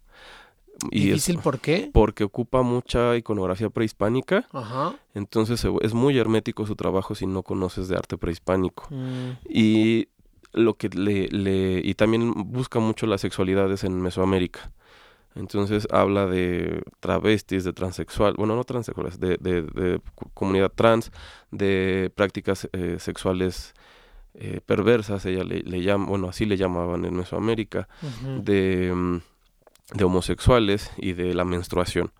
Y 0.90 1.06
¿Difícil 1.06 1.36
es, 1.36 1.42
por 1.42 1.58
qué? 1.58 1.90
Porque 1.92 2.24
ocupa 2.24 2.62
mucha 2.62 3.16
iconografía 3.16 3.68
prehispánica. 3.70 4.46
Ajá. 4.52 4.94
Entonces 5.14 5.66
es 5.82 5.94
muy 5.94 6.18
hermético 6.18 6.66
su 6.66 6.76
trabajo 6.76 7.14
si 7.14 7.26
no 7.26 7.42
conoces 7.42 7.88
de 7.88 7.96
arte 7.96 8.16
prehispánico. 8.16 8.86
Mm. 8.90 9.30
Y 9.48 10.08
lo 10.52 10.74
que 10.74 10.88
le, 10.88 11.28
le, 11.28 11.80
y 11.84 11.94
también 11.94 12.32
busca 12.34 12.78
mucho 12.78 13.06
las 13.06 13.20
sexualidades 13.20 13.84
en 13.84 14.00
Mesoamérica. 14.00 14.70
Entonces 15.34 15.86
habla 15.90 16.26
de 16.26 16.82
travestis, 17.00 17.62
de 17.64 17.72
transexual, 17.72 18.34
bueno, 18.36 18.56
no 18.56 18.64
transexuales, 18.64 19.20
de, 19.20 19.36
de, 19.38 19.62
de 19.62 20.00
comunidad 20.34 20.72
trans, 20.74 21.12
de 21.50 22.10
prácticas 22.14 22.68
eh, 22.72 22.96
sexuales 22.98 23.74
eh, 24.34 24.60
perversas, 24.64 25.24
ella 25.26 25.44
le, 25.44 25.60
le, 25.60 25.82
llama, 25.82 26.06
bueno, 26.06 26.28
así 26.28 26.44
le 26.44 26.56
llamaban 26.56 27.04
en 27.04 27.14
Mesoamérica, 27.14 27.88
Uh 28.02 28.06
-huh. 28.06 28.42
de, 28.42 29.20
de 29.92 30.04
homosexuales 30.04 30.90
y 30.96 31.12
de 31.12 31.34
la 31.34 31.44
menstruación. 31.44 32.12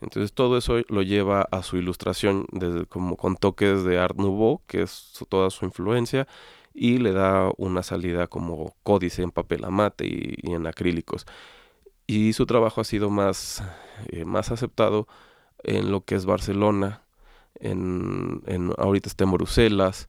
Entonces 0.00 0.32
todo 0.32 0.58
eso 0.58 0.76
lo 0.88 1.02
lleva 1.02 1.42
a 1.50 1.62
su 1.62 1.78
ilustración 1.78 2.46
desde, 2.52 2.86
como 2.86 3.16
con 3.16 3.36
toques 3.36 3.84
de 3.84 3.98
Art 3.98 4.16
Nouveau, 4.16 4.60
que 4.66 4.82
es 4.82 5.12
toda 5.28 5.50
su 5.50 5.64
influencia, 5.64 6.28
y 6.74 6.98
le 6.98 7.12
da 7.12 7.50
una 7.56 7.82
salida 7.82 8.26
como 8.26 8.74
códice 8.82 9.22
en 9.22 9.30
papel 9.30 9.64
amate 9.64 10.06
y, 10.06 10.34
y 10.42 10.52
en 10.52 10.66
acrílicos. 10.66 11.26
Y 12.06 12.34
su 12.34 12.46
trabajo 12.46 12.82
ha 12.82 12.84
sido 12.84 13.10
más, 13.10 13.62
eh, 14.08 14.24
más 14.24 14.50
aceptado 14.50 15.08
en 15.64 15.90
lo 15.90 16.04
que 16.04 16.14
es 16.14 16.26
Barcelona, 16.26 17.02
en, 17.58 18.42
en 18.46 18.72
ahorita 18.76 19.08
está 19.08 19.24
en 19.24 19.32
Bruselas, 19.32 20.08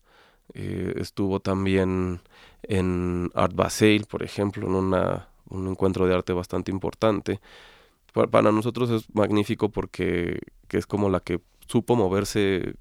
eh, 0.53 0.93
estuvo 0.97 1.39
también 1.39 2.21
en 2.63 3.31
Art 3.33 3.53
Basel, 3.55 4.05
por 4.05 4.23
ejemplo, 4.23 4.67
en 4.67 4.75
una, 4.75 5.29
un 5.49 5.67
encuentro 5.67 6.07
de 6.07 6.13
arte 6.13 6.33
bastante 6.33 6.71
importante. 6.71 7.39
Para, 8.13 8.51
nosotros 8.51 8.89
es 8.89 9.13
magnífico 9.13 9.69
porque 9.69 10.39
que 10.67 10.77
es 10.77 10.85
como 10.85 11.09
la 11.09 11.19
que 11.19 11.39
supo 11.67 11.95
moverse 11.95 12.75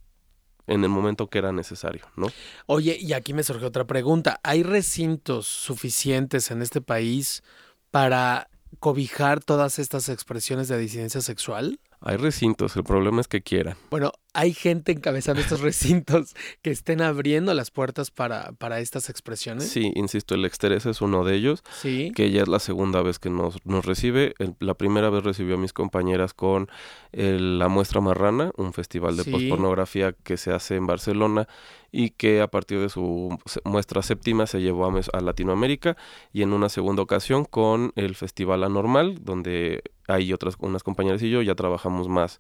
en 0.67 0.83
el 0.83 0.91
momento 0.91 1.29
que 1.29 1.39
era 1.39 1.53
necesario, 1.53 2.07
¿no? 2.17 2.27
Oye, 2.67 2.97
y 3.01 3.13
aquí 3.13 3.33
me 3.33 3.43
surge 3.43 3.65
otra 3.65 3.87
pregunta. 3.87 4.41
¿Hay 4.43 4.63
recintos 4.63 5.47
suficientes 5.47 6.51
en 6.51 6.63
este 6.63 6.81
país 6.81 7.43
para 7.91 8.49
cobijar 8.81 9.43
todas 9.43 9.79
estas 9.79 10.09
expresiones 10.09 10.69
de 10.69 10.79
disidencia 10.79 11.21
sexual? 11.21 11.79
Hay 12.07 12.19
recintos, 12.19 12.77
el 12.77 12.85
problema 12.85 13.21
es 13.21 13.27
que 13.27 13.43
quieran. 13.43 13.77
Bueno, 13.91 14.13
hay 14.33 14.53
gente 14.53 14.93
encabezando 14.93 15.41
estos 15.41 15.61
recintos 15.71 16.37
que 16.63 16.71
estén 16.71 17.03
abriendo 17.03 17.53
las 17.53 17.73
puertas 17.73 18.13
para, 18.13 18.53
para 18.53 18.79
estas 18.79 19.11
expresiones. 19.11 19.69
Sí, 19.69 19.91
insisto, 19.97 20.37
el 20.37 20.45
Exteresa 20.45 20.91
es 20.91 21.01
uno 21.01 21.25
de 21.25 21.35
ellos, 21.35 21.65
sí. 21.81 22.13
que 22.15 22.31
ya 22.31 22.43
es 22.43 22.49
la 22.49 22.61
segunda 22.61 23.03
vez 23.03 23.19
que 23.19 23.29
nos, 23.29 23.57
nos 23.67 23.85
recibe. 23.85 24.35
El, 24.39 24.55
la 24.61 24.75
primera 24.75 25.11
vez 25.11 25.25
recibió 25.25 25.57
a 25.57 25.59
mis 25.59 25.73
compañeras 25.73 26.33
con 26.33 26.69
el, 27.11 27.59
la 27.59 27.67
Muestra 27.67 28.01
Marrana, 28.01 28.53
un 28.57 28.73
festival 28.73 29.17
de 29.17 29.25
sí. 29.25 29.31
postpornografía 29.33 30.13
que 30.13 30.37
se 30.37 30.53
hace 30.53 30.77
en 30.77 30.87
Barcelona 30.87 31.49
y 31.91 32.11
que 32.11 32.41
a 32.41 32.47
partir 32.47 32.79
de 32.79 32.89
su 32.89 33.37
muestra 33.65 34.03
séptima 34.03 34.47
se 34.47 34.61
llevó 34.61 34.87
a, 34.87 35.01
a 35.13 35.21
Latinoamérica 35.21 35.97
y 36.33 36.43
en 36.43 36.53
una 36.53 36.69
segunda 36.69 37.03
ocasión 37.03 37.45
con 37.47 37.93
el 37.97 38.15
Festival 38.15 38.63
Anormal, 38.63 39.25
donde 39.25 39.83
hay 40.07 40.33
otras 40.33 40.57
unas 40.59 40.83
compañeras 40.83 41.23
y 41.23 41.31
yo 41.31 41.43
ya 41.43 41.55
trabajamos 41.55 42.09
más 42.09 42.39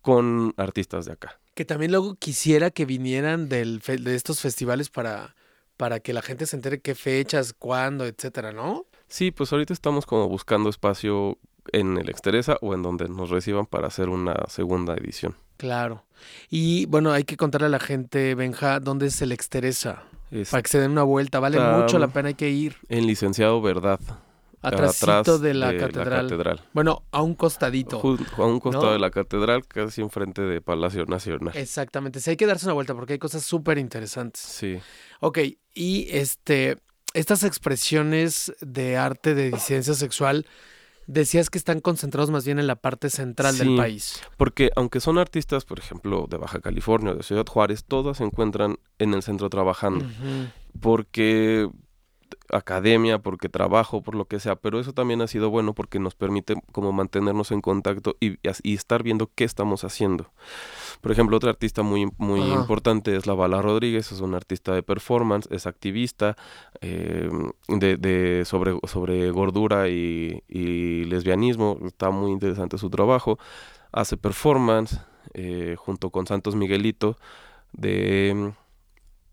con 0.00 0.54
artistas 0.56 1.04
de 1.06 1.12
acá. 1.12 1.38
Que 1.54 1.64
también 1.64 1.92
luego 1.92 2.14
quisiera 2.16 2.70
que 2.70 2.84
vinieran 2.84 3.48
del 3.48 3.80
fe, 3.80 3.96
de 3.96 4.14
estos 4.14 4.40
festivales 4.40 4.90
para, 4.90 5.34
para 5.76 6.00
que 6.00 6.12
la 6.12 6.22
gente 6.22 6.46
se 6.46 6.56
entere 6.56 6.80
qué 6.80 6.94
fechas, 6.94 7.52
cuándo, 7.52 8.04
etcétera, 8.04 8.52
¿no? 8.52 8.86
Sí, 9.08 9.30
pues 9.30 9.52
ahorita 9.52 9.72
estamos 9.72 10.06
como 10.06 10.28
buscando 10.28 10.70
espacio 10.70 11.38
en 11.72 11.96
el 11.98 12.08
Exteresa 12.08 12.56
o 12.60 12.74
en 12.74 12.82
donde 12.82 13.08
nos 13.08 13.30
reciban 13.30 13.66
para 13.66 13.86
hacer 13.86 14.08
una 14.08 14.34
segunda 14.48 14.94
edición. 14.94 15.36
Claro. 15.56 16.04
Y 16.50 16.86
bueno, 16.86 17.12
hay 17.12 17.24
que 17.24 17.36
contarle 17.36 17.66
a 17.66 17.70
la 17.70 17.78
gente, 17.78 18.34
Benja, 18.34 18.80
¿dónde 18.80 19.06
es 19.06 19.22
el 19.22 19.32
Exteresa? 19.32 20.04
para 20.50 20.62
que 20.62 20.68
se 20.70 20.80
den 20.80 20.92
una 20.92 21.02
vuelta. 21.02 21.40
Vale 21.40 21.60
mucho 21.60 21.98
la 21.98 22.08
pena, 22.08 22.28
hay 22.28 22.34
que 22.34 22.48
ir. 22.48 22.76
En 22.88 23.06
Licenciado 23.06 23.60
Verdad. 23.60 24.00
Atrás 24.62 25.00
de, 25.40 25.54
la, 25.54 25.76
catedral. 25.76 26.60
Bueno, 26.72 27.02
a 27.10 27.20
un 27.20 27.34
costadito. 27.34 28.00
a 28.36 28.46
un 28.46 28.60
costado 28.60 28.92
de 28.92 29.00
la 29.00 29.10
catedral, 29.10 29.66
casi 29.66 30.00
enfrente 30.02 30.42
de 30.42 30.60
Palacio 30.60 31.04
Nacional. 31.06 31.56
Exactamente. 31.56 32.20
Sí, 32.20 32.30
hay 32.30 32.36
que 32.36 32.46
darse 32.46 32.66
una 32.66 32.74
vuelta 32.74 32.94
porque 32.94 33.14
hay 33.14 33.18
cosas 33.18 33.44
súper 33.44 33.78
interesantes. 33.78 34.40
Sí. 34.40 34.78
Ok, 35.20 35.38
y 35.74 36.06
este, 36.10 36.78
estas 37.12 37.42
expresiones 37.42 38.52
de 38.60 38.96
arte 38.96 39.34
de 39.34 39.50
disidencia 39.50 39.94
sexual, 39.94 40.46
decías 41.06 41.50
que 41.50 41.58
están 41.58 41.80
concentrados 41.80 42.30
más 42.30 42.44
bien 42.44 42.58
en 42.58 42.66
la 42.66 42.76
parte 42.76 43.10
central 43.10 43.58
del 43.58 43.76
país. 43.76 44.20
Porque 44.36 44.70
aunque 44.76 45.00
son 45.00 45.18
artistas, 45.18 45.64
por 45.64 45.78
ejemplo, 45.78 46.26
de 46.30 46.36
Baja 46.36 46.60
California 46.60 47.12
o 47.12 47.14
de 47.16 47.22
Ciudad 47.22 47.46
Juárez, 47.46 47.84
todas 47.84 48.18
se 48.18 48.24
encuentran 48.24 48.78
en 48.98 49.14
el 49.14 49.22
centro 49.22 49.50
trabajando. 49.50 50.06
Porque 50.80 51.68
academia, 52.50 53.18
porque 53.18 53.48
trabajo, 53.48 54.02
por 54.02 54.14
lo 54.14 54.26
que 54.26 54.40
sea, 54.40 54.56
pero 54.56 54.80
eso 54.80 54.92
también 54.92 55.22
ha 55.22 55.26
sido 55.26 55.50
bueno 55.50 55.74
porque 55.74 55.98
nos 55.98 56.14
permite 56.14 56.54
como 56.72 56.92
mantenernos 56.92 57.50
en 57.50 57.60
contacto 57.60 58.16
y, 58.20 58.38
y 58.62 58.74
estar 58.74 59.02
viendo 59.02 59.30
qué 59.34 59.44
estamos 59.44 59.84
haciendo. 59.84 60.30
Por 61.00 61.12
ejemplo, 61.12 61.36
otra 61.36 61.50
artista 61.50 61.82
muy, 61.82 62.10
muy 62.18 62.40
importante 62.40 63.16
es 63.16 63.26
la 63.26 63.34
Bala 63.34 63.60
Rodríguez, 63.60 64.12
es 64.12 64.20
una 64.20 64.36
artista 64.36 64.72
de 64.72 64.82
performance, 64.82 65.48
es 65.50 65.66
activista 65.66 66.36
eh, 66.80 67.30
de, 67.68 67.96
de, 67.96 68.44
sobre, 68.44 68.78
sobre 68.86 69.30
gordura 69.30 69.88
y, 69.88 70.42
y, 70.48 71.04
lesbianismo, 71.04 71.78
está 71.84 72.10
muy 72.10 72.30
interesante 72.30 72.78
su 72.78 72.90
trabajo, 72.90 73.38
hace 73.90 74.16
performance 74.16 75.00
eh, 75.34 75.76
junto 75.78 76.10
con 76.10 76.26
Santos 76.26 76.54
Miguelito 76.54 77.16
de 77.72 78.52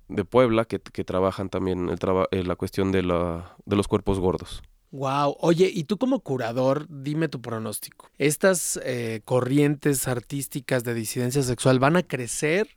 de 0.09 0.25
Puebla 0.25 0.65
que, 0.65 0.79
trabajan 0.79 1.49
también 1.49 1.89
el 1.89 1.99
eh, 2.31 2.43
la 2.43 2.55
cuestión 2.55 2.91
de, 2.91 3.03
la, 3.03 3.55
de 3.65 3.75
los 3.75 3.87
cuerpos 3.87 4.19
gordos. 4.19 4.61
Wow. 4.91 5.37
Oye, 5.39 5.71
y 5.73 5.83
tú 5.83 5.97
como 5.97 6.19
curador, 6.19 6.87
dime 6.89 7.27
tu 7.29 7.41
pronóstico. 7.41 8.09
¿Estas 8.17 8.79
eh, 8.83 9.21
corrientes 9.23 10.07
artísticas 10.07 10.83
de 10.83 10.95
disidencia 10.95 11.43
sexual 11.43 11.79
van 11.79 11.95
a 11.95 12.03
crecer? 12.03 12.67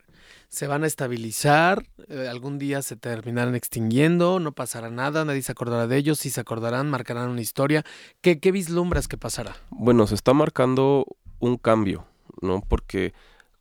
¿Se 0.47 0.67
van 0.67 0.83
a 0.83 0.87
estabilizar? 0.87 1.87
Eh, 2.09 2.27
¿Algún 2.29 2.59
día 2.59 2.83
se 2.83 2.95
terminarán 2.95 3.55
extinguiendo? 3.55 4.39
¿No 4.39 4.51
pasará 4.51 4.91
nada? 4.91 5.25
¿Nadie 5.25 5.41
se 5.41 5.51
acordará 5.51 5.87
de 5.87 5.97
ellos? 5.97 6.19
¿Si 6.19 6.29
se 6.29 6.39
acordarán? 6.39 6.91
¿Marcarán 6.91 7.29
una 7.29 7.41
historia? 7.41 7.83
¿Qué, 8.21 8.39
qué 8.39 8.51
vislumbras 8.51 9.07
que 9.07 9.17
pasará? 9.17 9.55
Bueno, 9.71 10.05
se 10.05 10.13
está 10.13 10.33
marcando 10.33 11.07
un 11.39 11.57
cambio, 11.57 12.05
¿no? 12.41 12.61
Porque 12.61 13.15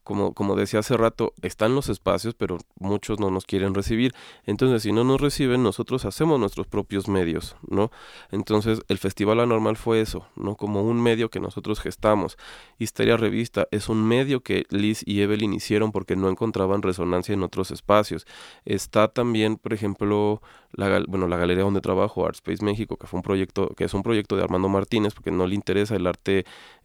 como, 0.05 0.35
como 0.35 0.57
decía 0.57 0.81
hace 0.81 0.97
rato, 0.97 1.33
están 1.43 1.75
los 1.75 1.89
espacios, 1.89 2.35
pero 2.35 2.59
muchos 2.79 3.21
no 3.21 3.31
nos 3.31 3.45
quieren 3.45 3.75
recibir. 3.75 4.15
Entonces, 4.45 4.83
si 4.83 4.93
no 4.93 5.05
nos 5.05 5.21
reciben, 5.21 5.63
nosotros 5.63 6.05
hacemos 6.05 6.41
nuestros 6.41 6.67
propios 6.67 7.09
medios, 7.09 7.57
¿no? 7.69 7.91
Entonces, 8.31 8.81
el 8.89 8.99
Festival 8.99 9.41
Anormal 9.41 9.77
fue 9.77 10.01
eso, 10.01 10.27
¿no? 10.37 10.57
Como 10.57 10.83
un 10.83 11.01
medio 11.01 11.31
que 11.31 11.41
nosotros 11.41 11.81
gestamos. 11.81 12.37
Histeria 12.79 13.17
Revista 13.17 13.69
es 13.71 13.89
un 13.89 14.07
medio 14.07 14.43
que 14.43 14.65
Liz 14.71 15.03
y 15.07 15.21
Evelyn 15.21 15.53
hicieron 15.53 15.93
porque 15.93 16.17
no 16.17 16.29
encontraban 16.29 16.83
resonancia 16.83 17.33
en 17.33 17.43
otros 17.43 17.71
espacios. 17.71 18.27
Está 18.65 19.09
también, 19.09 19.57
por 19.57 19.73
ejemplo, 19.73 20.43
la, 20.73 21.03
bueno, 21.07 21.29
la 21.29 21.37
galería 21.37 21.65
donde 21.65 21.81
trabajo, 21.81 22.27
Artspace 22.27 22.65
México, 22.65 22.97
que 22.97 23.07
fue 23.07 23.19
un 23.19 23.23
proyecto, 23.23 23.69
que 23.77 23.85
es 23.85 23.95
un 23.95 24.03
proyecto 24.03 24.37
de 24.37 24.43
Armando 24.43 24.69
Martínez, 24.69 25.15
porque 25.15 25.31
no 25.31 25.47
le 25.47 25.55
interesa 25.55 25.97
el 25.97 26.07
arte 26.07 26.45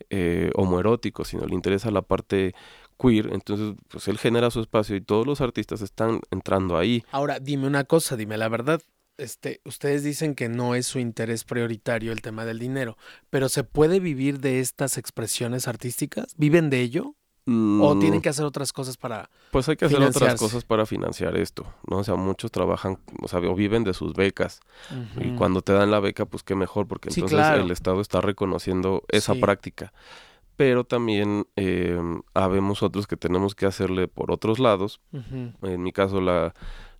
eh, 0.09 0.51
homoerótico, 0.55 1.23
sino 1.23 1.45
le 1.45 1.55
interesa 1.55 1.91
la 1.91 2.01
parte 2.01 2.53
queer, 2.99 3.29
entonces 3.33 3.75
pues 3.87 4.07
él 4.07 4.17
genera 4.17 4.51
su 4.51 4.59
espacio 4.59 4.95
y 4.95 5.01
todos 5.01 5.25
los 5.25 5.41
artistas 5.41 5.81
están 5.81 6.21
entrando 6.31 6.77
ahí. 6.77 7.03
Ahora, 7.11 7.39
dime 7.39 7.67
una 7.67 7.83
cosa, 7.83 8.15
dime 8.15 8.37
la 8.37 8.49
verdad. 8.49 8.81
Este, 9.17 9.61
ustedes 9.65 10.03
dicen 10.03 10.35
que 10.35 10.47
no 10.47 10.75
es 10.75 10.85
su 10.85 10.99
interés 10.99 11.43
prioritario 11.43 12.11
el 12.11 12.21
tema 12.21 12.45
del 12.45 12.59
dinero, 12.59 12.97
pero 13.31 13.49
¿se 13.49 13.63
puede 13.63 13.99
vivir 13.99 14.39
de 14.39 14.59
estas 14.59 14.97
expresiones 14.97 15.67
artísticas? 15.67 16.35
¿Viven 16.37 16.69
de 16.69 16.81
ello? 16.81 17.15
¿O 17.49 17.95
mm. 17.95 17.99
tienen 18.01 18.21
que 18.21 18.27
hacer 18.27 18.43
otras 18.43 18.73
cosas 18.73 18.97
para 18.97 19.29
Pues 19.51 19.69
hay 19.69 19.77
que 19.77 19.85
hacer 19.85 20.01
otras 20.01 20.35
cosas 20.35 20.65
para 20.65 20.85
financiar 20.85 21.37
esto, 21.37 21.65
¿no? 21.89 21.99
O 21.99 22.03
sea, 22.03 22.15
muchos 22.15 22.51
trabajan, 22.51 22.99
o 23.21 23.29
sea, 23.29 23.39
o 23.39 23.55
viven 23.55 23.85
de 23.85 23.93
sus 23.93 24.13
becas. 24.13 24.59
Y 25.15 25.33
cuando 25.37 25.61
te 25.61 25.71
dan 25.71 25.89
la 25.89 26.01
beca, 26.01 26.25
pues 26.25 26.43
qué 26.43 26.55
mejor, 26.55 26.87
porque 26.87 27.07
entonces 27.07 27.39
el 27.39 27.71
Estado 27.71 28.01
está 28.01 28.19
reconociendo 28.19 29.03
esa 29.07 29.33
práctica 29.35 29.93
pero 30.57 30.83
también 30.83 31.47
eh, 31.55 31.99
habemos 32.33 32.83
otros 32.83 33.05
que 33.07 33.15
tenemos 33.15 33.55
que 33.55 33.67
hacerle 33.67 34.07
por 34.07 34.31
otros 34.31 34.57
lados. 34.59 34.99
En 35.61 35.83
mi 35.83 35.93
caso, 35.93 36.19
la, 36.19 36.53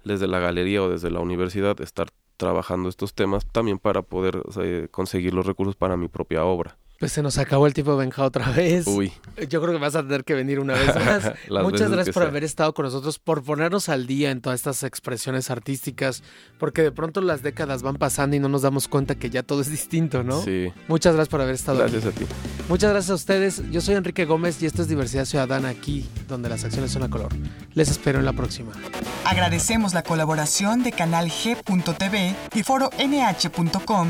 desde 0.05 0.27
la 0.27 0.39
galería 0.39 0.83
o 0.83 0.89
desde 0.89 1.09
la 1.09 1.19
universidad, 1.19 1.81
estar 1.81 2.09
trabajando 2.37 2.87
estos 2.87 3.15
temas 3.15 3.47
también 3.47 3.79
para 3.79 4.03
poder 4.03 4.43
eh, 4.61 4.87
conseguir 4.91 5.33
los 5.33 5.47
recursos 5.47 5.75
para 5.75 5.97
mi 5.97 6.07
propia 6.07 6.45
obra. 6.45 6.77
Pues 6.99 7.11
se 7.11 7.21
nos 7.21 7.37
acabó 7.37 7.67
el 7.67 7.73
tiempo 7.73 7.91
de 7.91 7.99
Benja 7.99 8.23
otra 8.23 8.49
vez. 8.51 8.87
Uy. 8.87 9.13
Yo 9.49 9.61
creo 9.61 9.73
que 9.73 9.79
vas 9.79 9.95
a 9.95 10.01
tener 10.01 10.23
que 10.23 10.33
venir 10.33 10.59
una 10.59 10.73
vez 10.73 10.95
más. 10.95 11.33
Muchas 11.63 11.91
gracias 11.91 12.13
por 12.13 12.23
haber 12.23 12.43
estado 12.43 12.73
con 12.73 12.85
nosotros, 12.85 13.19
por 13.19 13.43
ponernos 13.43 13.87
al 13.89 14.07
día 14.07 14.31
en 14.31 14.41
todas 14.41 14.59
estas 14.59 14.81
expresiones 14.83 15.51
artísticas, 15.51 16.23
porque 16.57 16.81
de 16.81 16.91
pronto 16.91 17.21
las 17.21 17.43
décadas 17.43 17.83
van 17.83 17.97
pasando 17.97 18.35
y 18.35 18.39
no 18.39 18.49
nos 18.49 18.63
damos 18.63 18.87
cuenta 18.87 19.15
que 19.15 19.29
ya 19.29 19.43
todo 19.43 19.61
es 19.61 19.69
distinto, 19.69 20.23
¿no? 20.23 20.41
Sí. 20.41 20.71
Muchas 20.87 21.13
gracias 21.13 21.29
por 21.29 21.41
haber 21.41 21.55
estado 21.55 21.77
Gracias 21.77 22.05
a 22.05 22.11
ti. 22.11 22.25
Muchas 22.67 22.91
gracias 22.91 23.11
a 23.11 23.15
ustedes. 23.15 23.61
Yo 23.71 23.81
soy 23.81 23.95
Enrique 23.95 24.25
Gómez 24.25 24.61
y 24.63 24.65
esto 24.65 24.81
es 24.81 24.87
Diversidad 24.87 25.25
Ciudadana 25.25 25.69
aquí, 25.69 26.05
donde 26.27 26.49
las 26.49 26.63
acciones 26.63 26.91
son 26.91 27.03
a 27.03 27.09
color. 27.09 27.29
Les 27.75 27.89
espero 27.89 28.17
en 28.17 28.25
la 28.25 28.33
próxima. 28.33 28.71
Agradecemos 29.23 29.93
la 29.93 30.01
colaboración 30.01 30.83
de 30.83 30.91
Canal 30.91 31.29
G.tv 31.29 32.35
y 32.55 32.63
Foro 32.63 32.89
NH.com 32.97 34.09